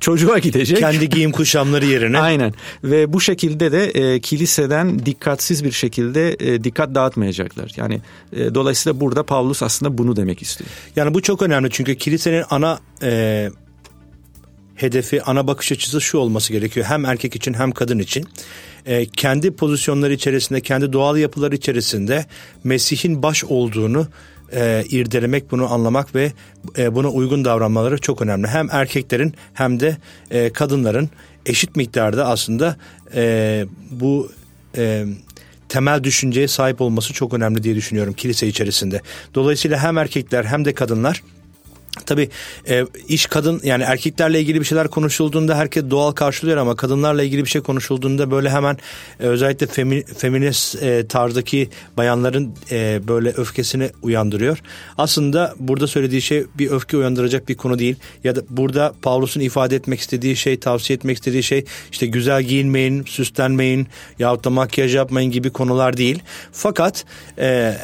[0.00, 0.78] çocuğa gidecek.
[0.78, 2.18] Kendi giyim kuşamları yerine.
[2.20, 2.54] Aynen
[2.84, 7.72] ve bu şekilde de e, kiliseden dikkatsiz bir şekilde e, dikkat dağıtmayacaklar.
[7.76, 8.00] Yani
[8.32, 10.70] e, dolayısıyla burada Pavlus aslında bunu demek istiyor.
[10.96, 13.50] Yani bu çok önemli çünkü kilisenin ana e,
[14.74, 16.86] hedefi, ana bakış açısı şu olması gerekiyor.
[16.86, 18.24] Hem erkek için hem kadın için.
[18.86, 22.26] E, kendi pozisyonları içerisinde, kendi doğal yapıları içerisinde
[22.64, 24.08] Mesih'in baş olduğunu
[24.52, 26.32] e, irdelemek, bunu anlamak ve
[26.78, 28.46] e, buna uygun davranmaları çok önemli.
[28.46, 29.96] Hem erkeklerin hem de
[30.30, 31.10] e, kadınların
[31.46, 32.76] eşit miktarda aslında
[33.14, 34.30] e, bu
[34.76, 35.04] e,
[35.68, 39.00] temel düşünceye sahip olması çok önemli diye düşünüyorum kilise içerisinde.
[39.34, 41.22] Dolayısıyla hem erkekler hem de kadınlar
[42.06, 42.28] Tabii
[42.68, 47.44] e, iş kadın yani erkeklerle ilgili bir şeyler konuşulduğunda herkes doğal karşılıyor ama kadınlarla ilgili
[47.44, 48.78] bir şey konuşulduğunda böyle hemen
[49.20, 54.58] e, özellikle femi, feminist e, tarzdaki bayanların e, böyle öfkesini uyandırıyor.
[54.98, 59.76] Aslında burada söylediği şey bir öfke uyandıracak bir konu değil ya da burada Pavlus'un ifade
[59.76, 63.86] etmek istediği şey, tavsiye etmek istediği şey işte güzel giyinmeyin, süslenmeyin
[64.18, 66.22] yahut da makyaj yapmayın gibi konular değil.
[66.52, 67.04] Fakat
[67.38, 67.74] e,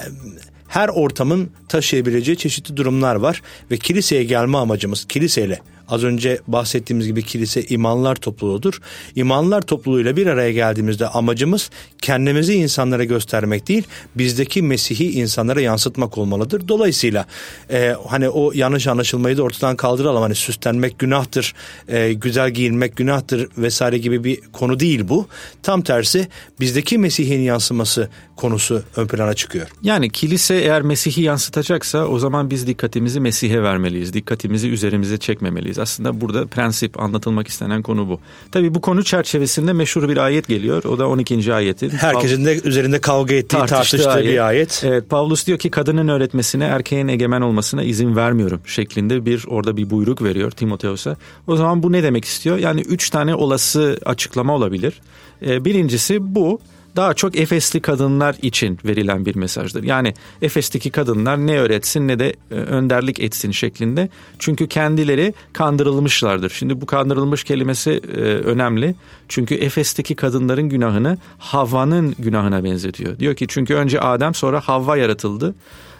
[0.73, 7.23] her ortamın taşıyabileceği çeşitli durumlar var ve kiliseye gelme amacımız kiliseyle Az önce bahsettiğimiz gibi
[7.23, 8.81] kilise imanlar topluluğudur.
[9.14, 11.71] İmanlar topluluğuyla bir araya geldiğimizde amacımız
[12.03, 16.68] kendimizi insanlara göstermek değil, bizdeki Mesih'i insanlara yansıtmak olmalıdır.
[16.68, 17.27] Dolayısıyla
[17.71, 20.23] e, hani o yanlış anlaşılmayı da ortadan kaldıralım.
[20.23, 21.55] Hani süslenmek günahtır,
[21.88, 25.27] e, güzel giyinmek günahtır vesaire gibi bir konu değil bu.
[25.62, 26.29] Tam tersi
[26.61, 29.68] bizdeki Mesih'in yansıması konusu ön plana çıkıyor.
[29.83, 34.12] Yani kilise eğer Mesih'i yansıtacaksa o zaman biz dikkatimizi Mesih'e vermeliyiz.
[34.12, 35.72] Dikkatimizi üzerimize çekmemeliyiz.
[35.79, 38.21] Aslında burada prensip anlatılmak istenen konu bu.
[38.53, 40.85] Tabi bu konu çerçevesinde meşhur bir ayet geliyor.
[40.85, 41.55] O da 12.
[41.55, 41.89] ayeti.
[41.91, 44.33] Herkesin de üzerinde kavga ettiği, tartıştığı, ayet.
[44.33, 44.83] bir ayet.
[44.87, 49.91] Evet, Pavlus diyor ki kadının öğretmesine erkeğin egemen olmasına izin vermiyorum şeklinde bir orada bir
[49.91, 51.17] buyruk veriyor Timoteos'a.
[51.47, 52.59] O zaman bu ne demek istiyor?
[52.59, 55.01] Yani üç tane olası açıklama olabilir.
[55.47, 56.61] Ee, birincisi bu
[56.96, 59.83] daha çok Efesli kadınlar için verilen bir mesajdır.
[59.83, 64.09] Yani Efes'teki kadınlar ne öğretsin ne de e, önderlik etsin şeklinde.
[64.38, 66.50] Çünkü kendileri kandırılmışlardır.
[66.50, 68.94] Şimdi bu kandırılmış kelimesi e, önemli.
[69.28, 73.18] Çünkü Efes'teki kadınların günahını Havva'nın günahına benzetiyor.
[73.18, 75.55] Diyor ki çünkü önce Adem sonra Havva yaratıldı.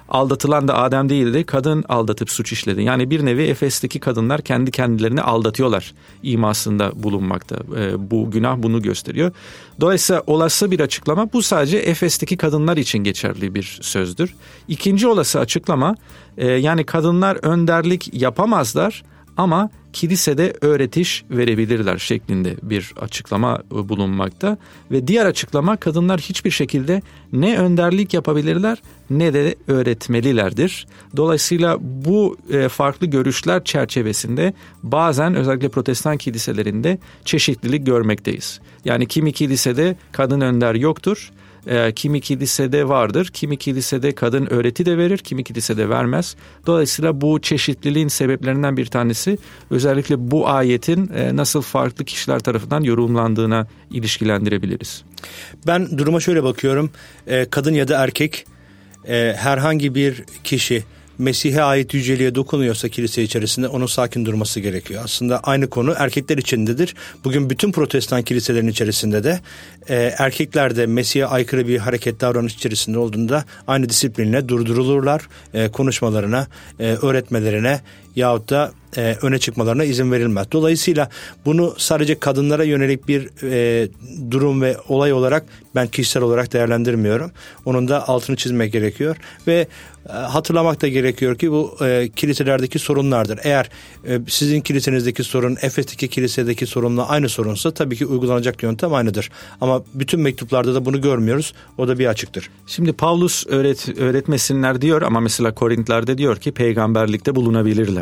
[0.09, 2.83] Aldatılan da Adem değildi, kadın aldatıp suç işledi.
[2.83, 7.57] Yani bir nevi Efes'teki kadınlar kendi kendilerini aldatıyorlar imasında bulunmakta.
[7.79, 9.33] E, bu günah bunu gösteriyor.
[9.81, 14.35] Dolayısıyla olası bir açıklama bu sadece Efes'teki kadınlar için geçerli bir sözdür.
[14.69, 15.97] İkinci olası açıklama
[16.37, 19.03] e, yani kadınlar önderlik yapamazlar
[19.37, 24.57] ama kilisede öğretiş verebilirler şeklinde bir açıklama bulunmakta.
[24.91, 30.87] Ve diğer açıklama kadınlar hiçbir şekilde ne önderlik yapabilirler ne de öğretmelilerdir.
[31.17, 38.61] Dolayısıyla bu e, farklı görüşler çerçevesinde bazen özellikle protestan kiliselerinde çeşitlilik görmekteyiz.
[38.85, 41.31] Yani kimi kilisede kadın önder yoktur
[41.67, 46.37] e, kimi kilisede vardır, kimi kilisede kadın öğreti de verir, kimi kilisede vermez.
[46.67, 49.39] Dolayısıyla bu çeşitliliğin sebeplerinden bir tanesi
[49.71, 55.05] özellikle bu ayetin e, nasıl farklı kişiler tarafından yorumlandığına ilişkilendirebiliriz.
[55.67, 56.91] Ben duruma şöyle bakıyorum.
[57.27, 58.47] E, kadın ya da erkek
[59.09, 60.85] e, herhangi bir kişi
[61.19, 65.03] Mesih'e ait yüceliğe dokunuyorsa kilise içerisinde onun sakin durması gerekiyor.
[65.05, 66.95] Aslında aynı konu erkekler içindedir.
[67.25, 69.41] Bugün bütün protestan kiliselerin içerisinde de
[69.89, 75.23] e, erkekler de Mesih'e aykırı bir hareket davranış içerisinde olduğunda aynı disiplinle durdurulurlar.
[75.55, 76.47] E, konuşmalarına,
[76.81, 77.81] e, öğretmelerine
[78.17, 80.47] yahut da e, öne çıkmalarına izin verilmez.
[80.53, 81.09] Dolayısıyla
[81.45, 83.89] bunu sadece kadınlara yönelik bir e,
[84.31, 85.45] durum ve olay olarak
[85.75, 87.31] ben kişisel olarak değerlendirmiyorum.
[87.65, 89.67] Onun da altını çizmek gerekiyor ve
[90.09, 93.41] e, hatırlamak da gerekiyor ki bu e, kiliselerdeki sorunlardır.
[93.43, 93.71] Eğer
[94.09, 99.31] e, sizin kilisenizdeki sorun Efes'teki kilisedeki sorunla aynı sorunsa tabii ki uygulanacak yöntem aynıdır.
[99.61, 101.55] Ama bütün mektuplarda da bunu görmüyoruz.
[101.79, 102.51] O da bir açıktır.
[102.67, 108.02] Şimdi Paulus öğret, öğretmesinler diyor ama mesela Korintlerde diyor ki peygamberlikte bulunabilirler.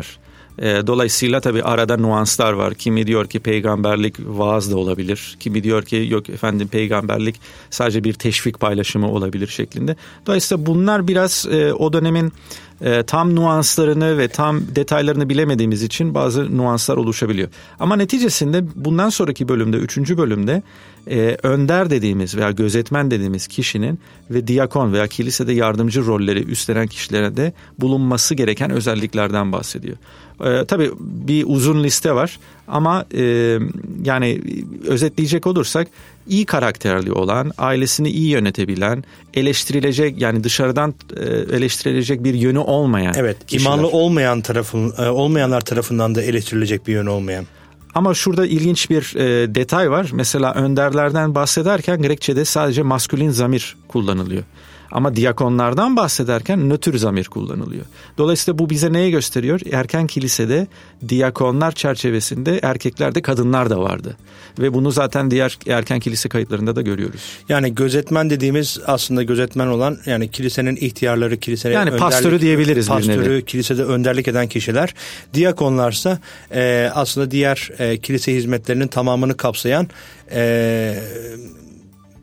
[0.59, 2.73] E, dolayısıyla tabii arada nuanslar var.
[2.73, 5.37] Kimi diyor ki peygamberlik vaaz da olabilir.
[5.39, 7.35] Kimi diyor ki yok efendim peygamberlik
[7.69, 9.95] sadece bir teşvik paylaşımı olabilir şeklinde.
[10.25, 12.33] Dolayısıyla bunlar biraz e, o dönemin
[12.81, 17.49] e, tam nuanslarını ve tam detaylarını bilemediğimiz için bazı nuanslar oluşabiliyor.
[17.79, 20.63] Ama neticesinde bundan sonraki bölümde, üçüncü bölümde
[21.09, 23.99] e, önder dediğimiz veya gözetmen dediğimiz kişinin
[24.31, 29.97] ve diyakon veya kilisede yardımcı rolleri üstlenen kişilere de bulunması gereken özelliklerden bahsediyor.
[30.45, 32.39] E, tabii bir uzun liste var
[32.71, 33.57] ama e,
[34.03, 34.41] yani
[34.87, 35.87] özetleyecek olursak
[36.27, 39.03] iyi karakterli olan, ailesini iyi yönetebilen,
[39.33, 41.23] eleştirilecek yani dışarıdan e,
[41.55, 43.65] eleştirilecek bir yönü olmayan Evet, kişiler.
[43.71, 47.45] imanlı olmayan tarafın e, olmayanlar tarafından da eleştirilecek bir yönü olmayan.
[47.95, 50.09] Ama şurada ilginç bir e, detay var.
[50.13, 54.43] Mesela önderlerden bahsederken Grekçe'de sadece maskülin zamir kullanılıyor.
[54.91, 57.85] Ama diakonlardan bahsederken nötr zamir kullanılıyor.
[58.17, 59.59] Dolayısıyla bu bize neye gösteriyor?
[59.71, 60.67] Erken kilisede
[61.09, 64.17] diakonlar çerçevesinde erkeklerde kadınlar da vardı.
[64.59, 67.21] Ve bunu zaten diğer erken kilise kayıtlarında da görüyoruz.
[67.49, 73.21] Yani gözetmen dediğimiz aslında gözetmen olan yani kilisenin ihtiyarları, kilisenin yani önderlik, pastörü diyebiliriz pastörü,
[73.21, 73.45] bir nevi.
[73.45, 74.95] kilisede önderlik eden kişiler.
[75.33, 76.19] Diakonlarsa
[76.53, 79.87] e, aslında diğer e, kilise hizmetlerinin tamamını kapsayan
[80.31, 80.99] e,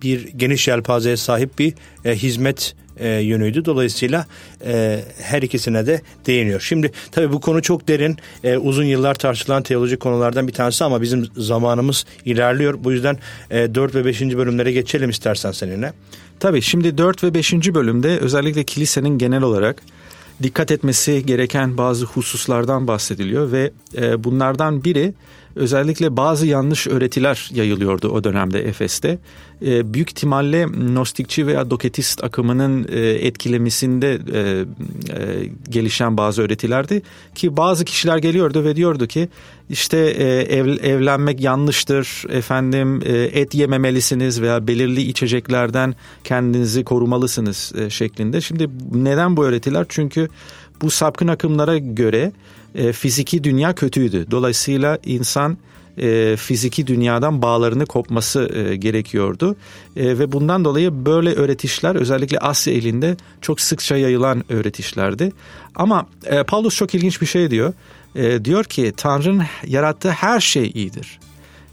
[0.03, 3.65] bir geniş yelpazeye sahip bir e, hizmet e, yönüydü.
[3.65, 4.27] Dolayısıyla
[4.65, 6.61] e, her ikisine de değiniyor.
[6.61, 11.03] Şimdi tabii bu konu çok derin, e, uzun yıllar tartışılan teolojik konulardan bir tanesi ama
[11.03, 12.85] bizim zamanımız ilerliyor.
[12.85, 13.19] Bu yüzden
[13.51, 14.21] e, 4 ve 5.
[14.21, 15.93] bölümlere geçelim istersen seninle.
[16.41, 17.53] Tabii şimdi 4 ve 5.
[17.53, 19.83] bölümde özellikle kilisenin genel olarak
[20.43, 25.15] dikkat etmesi gereken bazı hususlardan bahsediliyor ve e, bunlardan biri
[25.59, 29.19] özellikle bazı yanlış öğretiler yayılıyordu o dönemde Efes'te.
[29.67, 34.65] E, büyük ihtimalle Nostikçi veya Doketist akımının e, etkilemesinde e, e,
[35.69, 37.03] gelişen bazı öğretilerdi
[37.35, 39.29] ki bazı kişiler geliyordu ve diyordu ki
[39.71, 40.25] işte e,
[40.57, 45.95] ev, evlenmek yanlıştır efendim e, et yememelisiniz veya belirli içeceklerden
[46.25, 48.41] kendinizi korumalısınız e, şeklinde.
[48.41, 49.87] Şimdi neden bu öğretiler?
[49.89, 50.29] Çünkü
[50.83, 52.33] bu sapkın akımlara göre
[52.75, 54.31] e, fiziki dünya kötüydü.
[54.31, 55.59] Dolayısıyla insan
[55.99, 59.57] e, fiziki dünyadan bağlarını kopması e, gerekiyordu.
[59.97, 65.33] E, ve bundan dolayı böyle öğretişler özellikle Asya elinde çok sıkça yayılan öğretişlerdi.
[65.75, 67.73] Ama e, Paulus çok ilginç bir şey diyor.
[68.15, 71.19] E, diyor ki Tanrı'nın yarattığı her şey iyidir.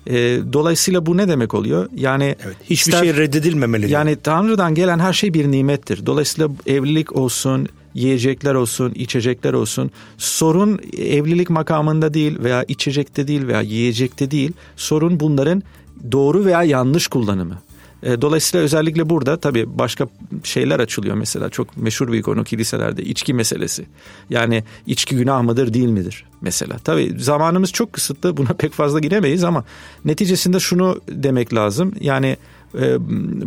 [0.08, 1.90] E, dolayısıyla bu ne demek oluyor?
[1.96, 3.92] Yani evet, hiçbir ister, şey reddedilmemeli.
[3.92, 6.06] Yani Tanrı'dan gelen her şey bir nimettir.
[6.06, 9.92] Dolayısıyla evlilik olsun, yiyecekler olsun, içecekler olsun.
[10.18, 14.52] Sorun evlilik makamında değil veya içecekte değil veya yiyecekte değil.
[14.76, 15.64] Sorun bunların
[16.12, 17.62] doğru veya yanlış kullanımı.
[18.06, 20.08] E, dolayısıyla özellikle burada tabii başka
[20.44, 23.86] şeyler açılıyor mesela çok meşhur bir konu kiliselerde içki meselesi.
[24.30, 26.78] Yani içki günah mıdır değil midir mesela.
[26.84, 29.64] Tabii zamanımız çok kısıtlı buna pek fazla giremeyiz ama
[30.06, 31.94] neticesinde şunu demek lazım.
[32.00, 32.38] Yani
[32.80, 32.98] e,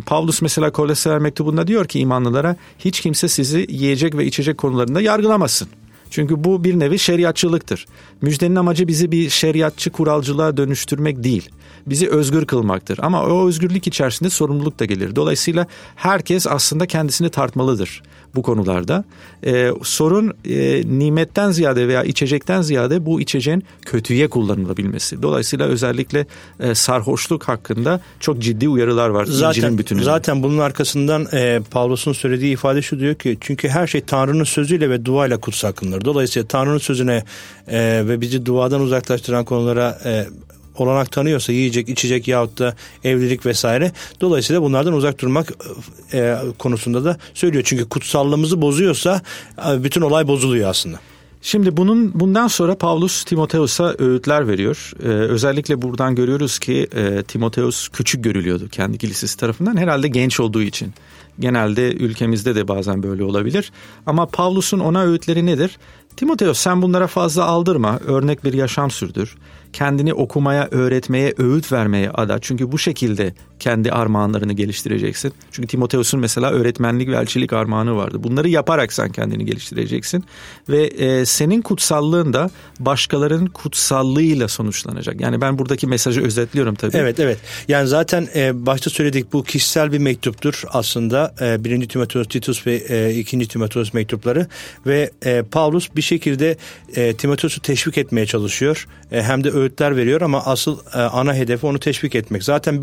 [0.06, 5.68] Pavlus mesela Kolosyalar mektubunda diyor ki imanlılara hiç kimse sizi yiyecek ve içecek konularında yargılamasın.
[6.10, 7.86] Çünkü bu bir nevi şeriatçılıktır.
[8.22, 11.48] Müjdenin amacı bizi bir şeriatçı kuralcılığa dönüştürmek değil
[11.86, 12.98] bizi özgür kılmaktır.
[13.02, 15.16] Ama o özgürlük içerisinde sorumluluk da gelir.
[15.16, 15.66] Dolayısıyla
[15.96, 18.02] herkes aslında kendisini tartmalıdır
[18.34, 19.04] bu konularda.
[19.46, 25.22] Ee, sorun e, nimetten ziyade veya içecekten ziyade bu içeceğin kötüye kullanılabilmesi.
[25.22, 26.26] Dolayısıyla özellikle
[26.60, 30.04] e, sarhoşluk hakkında çok ciddi uyarılar var zaten, bütününde.
[30.04, 34.90] Zaten bunun arkasından e, Pavlos'un söylediği ifade şu diyor ki çünkü her şey Tanrı'nın sözüyle
[34.90, 36.04] ve duayla kutsal kılınır.
[36.04, 37.24] Dolayısıyla Tanrı'nın sözüne
[37.68, 40.26] e, ve bizi duadan uzaklaştıran konulara e,
[40.80, 43.92] olanak tanıyorsa yiyecek, içecek yahut da evlilik vesaire.
[44.20, 45.52] Dolayısıyla bunlardan uzak durmak
[46.12, 47.64] e, konusunda da söylüyor.
[47.66, 49.22] Çünkü kutsallığımızı bozuyorsa
[49.70, 50.98] e, bütün olay bozuluyor aslında.
[51.42, 54.92] Şimdi bunun bundan sonra Paulus Timoteus'a öğütler veriyor.
[55.02, 60.62] Ee, özellikle buradan görüyoruz ki e, Timoteus küçük görülüyordu kendi kilisesi tarafından herhalde genç olduğu
[60.62, 60.94] için.
[61.40, 63.72] Genelde ülkemizde de bazen böyle olabilir.
[64.06, 65.78] Ama Pavlus'un ona öğütleri nedir?
[66.16, 69.36] Timoteus sen bunlara fazla aldırma, örnek bir yaşam sürdür
[69.72, 72.38] kendini okumaya, öğretmeye, öğüt vermeye ada.
[72.40, 75.32] Çünkü bu şekilde kendi armağanlarını geliştireceksin.
[75.52, 78.22] Çünkü Timoteus'un mesela öğretmenlik ve elçilik armağanı vardı.
[78.22, 80.24] Bunları yaparak sen kendini geliştireceksin.
[80.68, 85.20] Ve e, senin kutsallığın da başkalarının kutsallığıyla sonuçlanacak.
[85.20, 86.96] Yani ben buradaki mesajı özetliyorum tabii.
[86.96, 87.38] Evet evet.
[87.68, 91.34] Yani zaten e, başta söyledik bu kişisel bir mektuptur aslında.
[91.40, 91.88] E, 1.
[91.88, 93.48] Timoteus, Titus ve e, 2.
[93.48, 94.46] Timoteus mektupları.
[94.86, 96.56] Ve e, Paulus bir şekilde
[96.96, 98.86] e, Timoteus'u teşvik etmeye çalışıyor.
[99.12, 102.44] E, hem de öğütler veriyor ama asıl e, ana hedefi onu teşvik etmek.
[102.44, 102.82] Zaten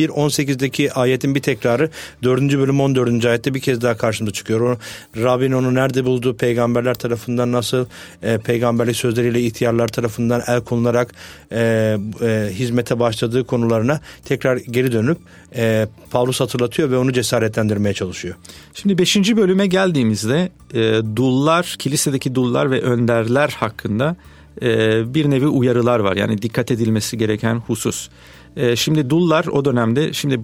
[0.66, 1.90] 1.18'deki ayetin bir tekrarı
[2.24, 2.42] 4.
[2.42, 3.26] bölüm 14.
[3.26, 4.62] ayette bir kez daha karşımıza çıkıyor.
[4.62, 4.78] O,
[5.18, 6.38] Rabbin onu nerede buldu?
[6.38, 7.86] Peygamberler tarafından nasıl
[8.24, 11.14] e, peygamberlik sözleriyle ihtiyarlar tarafından el konularak
[11.52, 15.18] e, e, hizmete başladığı konularına tekrar geri dönüp
[15.56, 18.36] e, Paulus hatırlatıyor ve onu cesaretlendirmeye çalışıyor.
[18.74, 19.18] Şimdi 5.
[19.18, 24.16] bölüme geldiğimizde e, dullar, kilisedeki dullar ve önderler hakkında
[24.62, 26.16] e, bir nevi uyarılar var.
[26.16, 28.10] Yani dikkat edilmesi gereken husus.
[28.56, 30.40] E, şimdi dullar o dönemde şimdi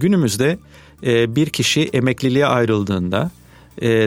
[0.00, 0.58] günümüzde
[1.06, 3.30] e, bir kişi emekliliğe ayrıldığında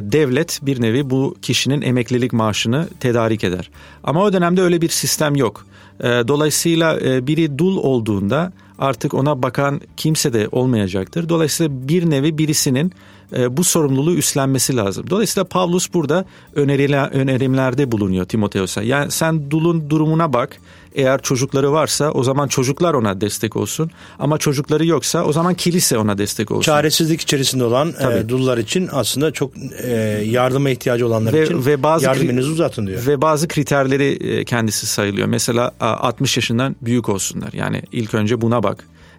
[0.02, 3.70] devlet bir nevi bu kişinin emeklilik maaşını tedarik eder.
[4.04, 5.66] Ama o dönemde öyle bir sistem yok.
[6.04, 6.98] dolayısıyla
[7.28, 11.30] biri dul olduğunda artık ona bakan kimse de olmayacaktır.
[11.30, 12.94] Dolayısıyla bir nevi birisinin
[13.38, 15.10] e, bu sorumluluğu üstlenmesi lazım.
[15.10, 16.26] Dolayısıyla Pavlus burada
[16.56, 18.82] öneriler, önerimlerde bulunuyor Timoteos'a.
[18.82, 20.58] Yani sen dulun durumuna bak.
[20.96, 23.92] Eğer çocukları varsa o zaman çocuklar ona destek olsun.
[24.20, 26.62] Ama çocukları yoksa o zaman kilise ona destek olsun.
[26.62, 29.52] Çaresizlik içerisinde olan e, dullar için aslında çok
[29.84, 29.92] e,
[30.26, 33.08] yardıma ihtiyacı olanlar ve, için ve bazı yardımınızı uzatın diyor.
[33.08, 35.28] Ve bazı kriterleri e, kendisi sayılıyor.
[35.28, 37.54] Mesela 60 yaşından büyük olsunlar.
[37.54, 38.69] Yani ilk önce buna bak.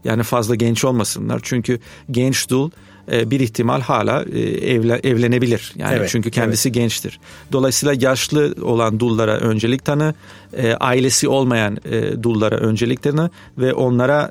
[0.05, 1.40] Yani fazla genç olmasınlar.
[1.42, 1.80] Çünkü
[2.11, 2.70] genç dul
[3.12, 4.40] e, bir ihtimal hala e,
[4.74, 5.72] evle, evlenebilir.
[5.76, 6.74] Yani evet, çünkü kendisi evet.
[6.74, 7.20] gençtir.
[7.53, 10.14] Dolayısıyla yaşlı olan dullara öncelik tanı,
[10.57, 11.78] e, ailesi olmayan
[12.22, 14.30] dullara öncelik tanı ve onlara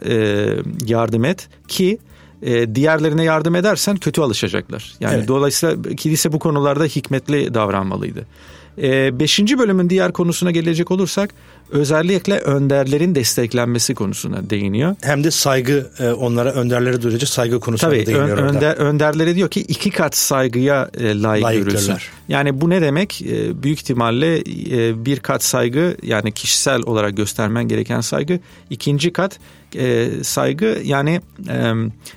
[0.86, 1.98] yardım et ki
[2.76, 4.94] diğerlerine yardım edersen kötü alışacaklar.
[5.00, 5.28] Yani evet.
[5.28, 8.26] dolayısıyla kilise bu konularda hikmetli davranmalıydı.
[9.20, 11.34] Beşinci bölümün diğer konusuna gelecek olursak
[11.72, 14.96] özellikle önderlerin desteklenmesi konusuna değiniyor.
[15.02, 18.38] Hem de saygı e, onlara önderlere duyulacak saygı konusuna Tabii, değiniyor.
[18.38, 21.96] Tabii önder, önderlere diyor ki iki kat saygıya e, layık görülsün.
[22.28, 23.22] Yani bu ne demek?
[23.22, 24.46] E, büyük ihtimalle
[25.06, 28.40] bir kat saygı yani kişisel olarak göstermen gereken saygı.
[28.70, 29.40] ikinci kat
[30.22, 31.22] saygı yani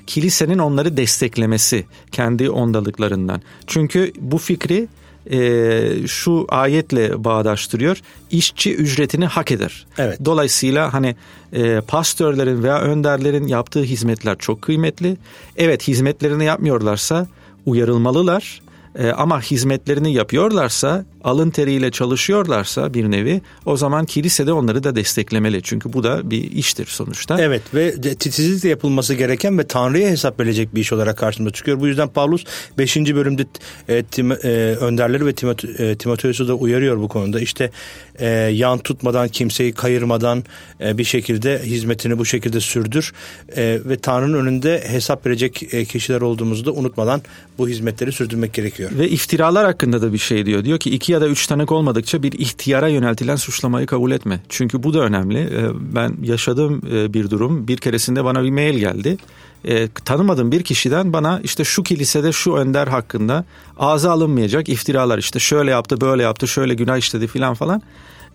[0.07, 3.43] kilisenin onları desteklemesi kendi ondalıklarından.
[3.67, 4.89] Çünkü bu fikri
[5.31, 8.01] e, şu ayetle bağdaştırıyor.
[8.31, 9.87] İşçi ücretini hak eder.
[9.99, 10.19] Evet.
[10.25, 11.17] Dolayısıyla hani
[11.53, 15.17] e, pastörlerin veya önderlerin yaptığı hizmetler çok kıymetli.
[15.57, 17.27] Evet hizmetlerini yapmıyorlarsa
[17.67, 18.63] uyarılmalılar.
[18.99, 24.97] E, ama hizmetlerini yapıyorlarsa alın teriyle çalışıyorlarsa bir nevi o zaman kilise de onları da
[24.97, 25.63] desteklemeli.
[25.63, 27.41] Çünkü bu da bir iştir sonuçta.
[27.41, 31.81] Evet ve titizlikle yapılması gereken ve Tanrı'ya hesap verecek bir iş olarak karşımıza çıkıyor.
[31.81, 32.45] Bu yüzden Paulus
[32.79, 32.97] 5.
[32.97, 33.47] bölümde
[33.89, 34.37] e, tim, e,
[34.81, 37.41] önderleri ve Timote, e, Timoteus'u da uyarıyor bu konuda.
[37.41, 37.71] İşte
[38.19, 40.45] e, yan tutmadan, kimseyi kayırmadan
[40.81, 43.13] e, bir şekilde hizmetini bu şekilde sürdür.
[43.57, 47.23] E, ve Tanrı'nın önünde hesap verecek e, kişiler olduğumuzu da unutmadan
[47.59, 48.91] bu hizmetleri sürdürmek gerekiyor.
[48.99, 50.65] Ve iftiralar hakkında da bir şey diyor.
[50.65, 54.41] Diyor ki iki ya da üç tanık olmadıkça bir ihtiyara yöneltilen suçlamayı kabul etme.
[54.49, 55.39] Çünkü bu da önemli.
[55.39, 57.69] Ee, ben yaşadığım e, bir durum.
[57.69, 59.17] Bir keresinde bana bir mail geldi.
[59.65, 63.45] E, tanımadığım bir kişiden bana işte şu kilisede şu önder hakkında
[63.79, 67.83] ağza alınmayacak iftiralar işte şöyle yaptı böyle yaptı şöyle günah işledi filan falan.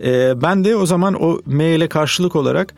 [0.03, 2.73] E, ben de o zaman o maile karşılık olarak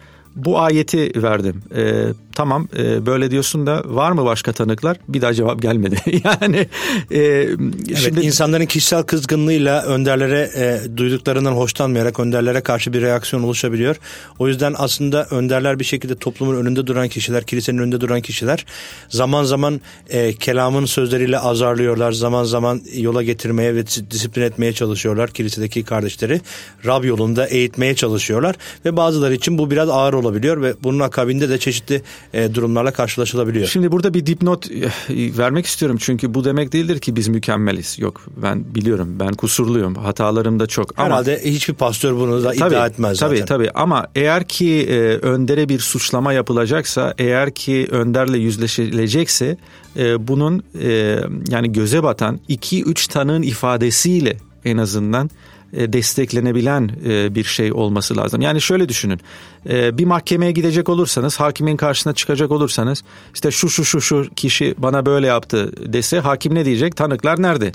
[0.46, 1.64] bu ayeti verdim.
[1.76, 4.98] E, tamam e, böyle diyorsun da var mı başka tanıklar?
[5.08, 5.96] Bir daha cevap gelmedi.
[6.24, 6.68] yani
[7.12, 13.96] e, evet, şimdi insanların kişisel kızgınlığıyla önderlere e, duyduklarından hoşlanmayarak önderlere karşı bir reaksiyon oluşabiliyor.
[14.40, 18.66] O yüzden aslında önderler bir şekilde toplumun önünde duran kişiler, kilisenin önünde duran kişiler
[19.10, 22.12] zaman zaman e, kelamın sözleriyle azarlıyorlar.
[22.12, 26.42] Zaman zaman yola getirmeye ve disiplin etmeye çalışıyorlar kilisedeki kardeşleri.
[26.86, 31.58] Rab yolunda eğitmeye çalışıyorlar ve bazıları için bu biraz ağır olabiliyor ve bunun akabinde de
[31.58, 32.02] çeşitli
[32.34, 33.68] e, durumlarla karşılaşılabiliyor.
[33.68, 34.90] Şimdi burada bir dipnot e,
[35.38, 38.00] vermek istiyorum çünkü bu demek değildir ki biz mükemmeliz.
[38.00, 41.00] Yok ben biliyorum ben kusurluyum hatalarım da çok.
[41.00, 43.36] Ama, Herhalde hiçbir pastör bunu da tabii, iddia etmez zaten.
[43.36, 49.58] Tabii tabii ama eğer ki e, öndere bir suçlama yapılacaksa eğer ki önderle yüzleşilecekse
[49.98, 51.20] e, bunun e,
[51.50, 55.30] yani göze batan 2-3 tanığın ifadesiyle en azından
[55.74, 58.42] desteklenebilen e, bir şey olması lazım.
[58.42, 59.20] Yani şöyle düşünün.
[59.70, 63.04] E, bir mahkemeye gidecek olursanız, hakimin karşısına çıkacak olursanız
[63.34, 66.96] işte şu şu şu şu kişi bana böyle yaptı dese hakim ne diyecek?
[66.96, 67.72] Tanıklar nerede?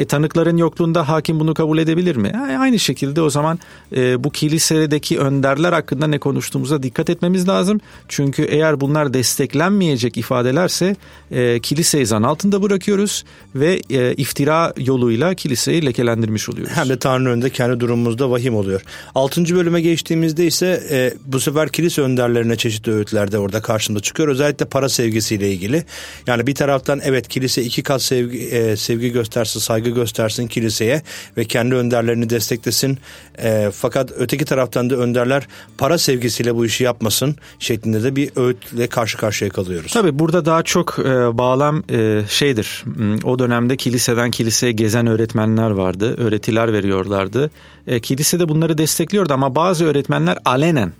[0.00, 2.30] E, tanıkların yokluğunda hakim bunu kabul edebilir mi?
[2.34, 3.58] Yani aynı şekilde o zaman
[3.96, 7.80] e, bu kilisedeki önderler hakkında ne konuştuğumuza dikkat etmemiz lazım.
[8.08, 10.96] Çünkü eğer bunlar desteklenmeyecek ifadelerse
[11.30, 13.24] e, kiliseyi zan altında bırakıyoruz
[13.54, 16.72] ve e, iftira yoluyla kiliseyi lekelendirmiş oluyoruz.
[16.74, 18.82] Hem de Tanrı önünde kendi durumumuzda vahim oluyor.
[19.14, 24.28] Altıncı bölüme geçtiğimizde ise e, bu sefer kilise önderlerine çeşitli öğütlerde orada karşımda çıkıyor.
[24.28, 25.84] Özellikle para sevgisiyle ilgili.
[26.26, 31.02] Yani bir taraftan evet kilise iki kat sevgi, e, sevgi gösterse saygı saygı göstersin kiliseye
[31.36, 32.98] ve kendi önderlerini desteklesin.
[33.42, 35.46] E, fakat öteki taraftan da önderler
[35.78, 39.92] para sevgisiyle bu işi yapmasın şeklinde de bir öğütle karşı karşıya kalıyoruz.
[39.92, 42.84] Tabii burada daha çok e, bağlam e, şeydir.
[42.84, 46.16] Hmm, o dönemde kiliseden kiliseye gezen öğretmenler vardı.
[46.18, 47.50] Öğretiler veriyorlardı.
[47.86, 50.92] E, kilise de bunları destekliyordu ama bazı öğretmenler alenen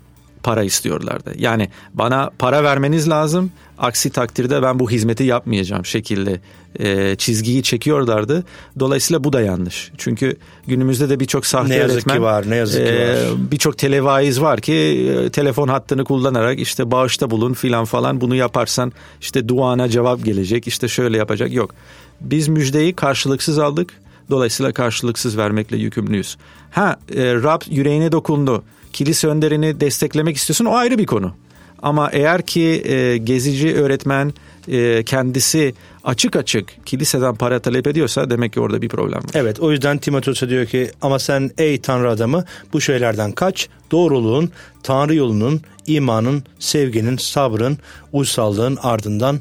[0.43, 1.33] para istiyorlardı.
[1.37, 3.51] Yani bana para vermeniz lazım.
[3.81, 6.39] Aksi takdirde ben bu hizmeti yapmayacağım şekilde
[6.79, 8.43] e, çizgiyi çekiyorlardı.
[8.79, 9.91] Dolayısıyla bu da yanlış.
[9.97, 13.17] Çünkü günümüzde de birçok sahte ne yazık öğretmen, ki var, ne yazık ki e, var.
[13.51, 18.91] Birçok televaiz var ki e, telefon hattını kullanarak işte bağışta bulun filan falan bunu yaparsan
[19.21, 21.75] işte duana cevap gelecek işte şöyle yapacak yok.
[22.21, 23.93] Biz müjdeyi karşılıksız aldık.
[24.29, 26.37] Dolayısıyla karşılıksız vermekle yükümlüyüz.
[26.71, 28.63] Ha e, Rab yüreğine dokundu
[28.93, 31.33] kilise önderini desteklemek istiyorsun o ayrı bir konu.
[31.81, 34.33] Ama eğer ki e, gezici öğretmen
[34.67, 35.73] e, kendisi
[36.03, 39.31] açık açık kiliseden para talep ediyorsa demek ki orada bir problem var.
[39.33, 43.69] Evet o yüzden Timoteos'a diyor ki ama sen ey Tanrı adamı bu şeylerden kaç.
[43.91, 44.51] Doğruluğun,
[44.83, 47.77] Tanrı yolunun, imanın, sevginin, sabrın,
[48.13, 49.39] uysallığın ardından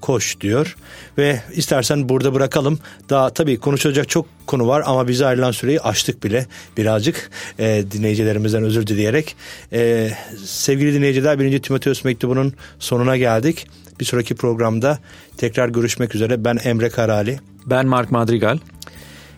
[0.00, 0.76] koş diyor.
[1.18, 2.78] Ve istersen burada bırakalım.
[3.10, 6.46] Daha tabii konuşulacak çok konu var ama bize ayrılan süreyi açtık bile
[6.76, 9.36] birazcık e, dinleyicilerimizden özür dileyerek.
[9.72, 10.10] E,
[10.44, 11.62] sevgili dinleyiciler 1.
[11.62, 13.66] Timoteos mektubunun sonuna geldik.
[14.00, 14.98] Bir sonraki programda
[15.36, 16.44] tekrar görüşmek üzere.
[16.44, 17.40] Ben Emre Karali.
[17.66, 18.58] Ben Mark Madrigal.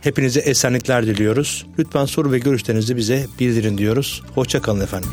[0.01, 1.67] Hepinize esenlikler diliyoruz.
[1.79, 4.23] Lütfen soru ve görüşlerinizi bize bildirin diyoruz.
[4.35, 5.11] Hoşçakalın efendim.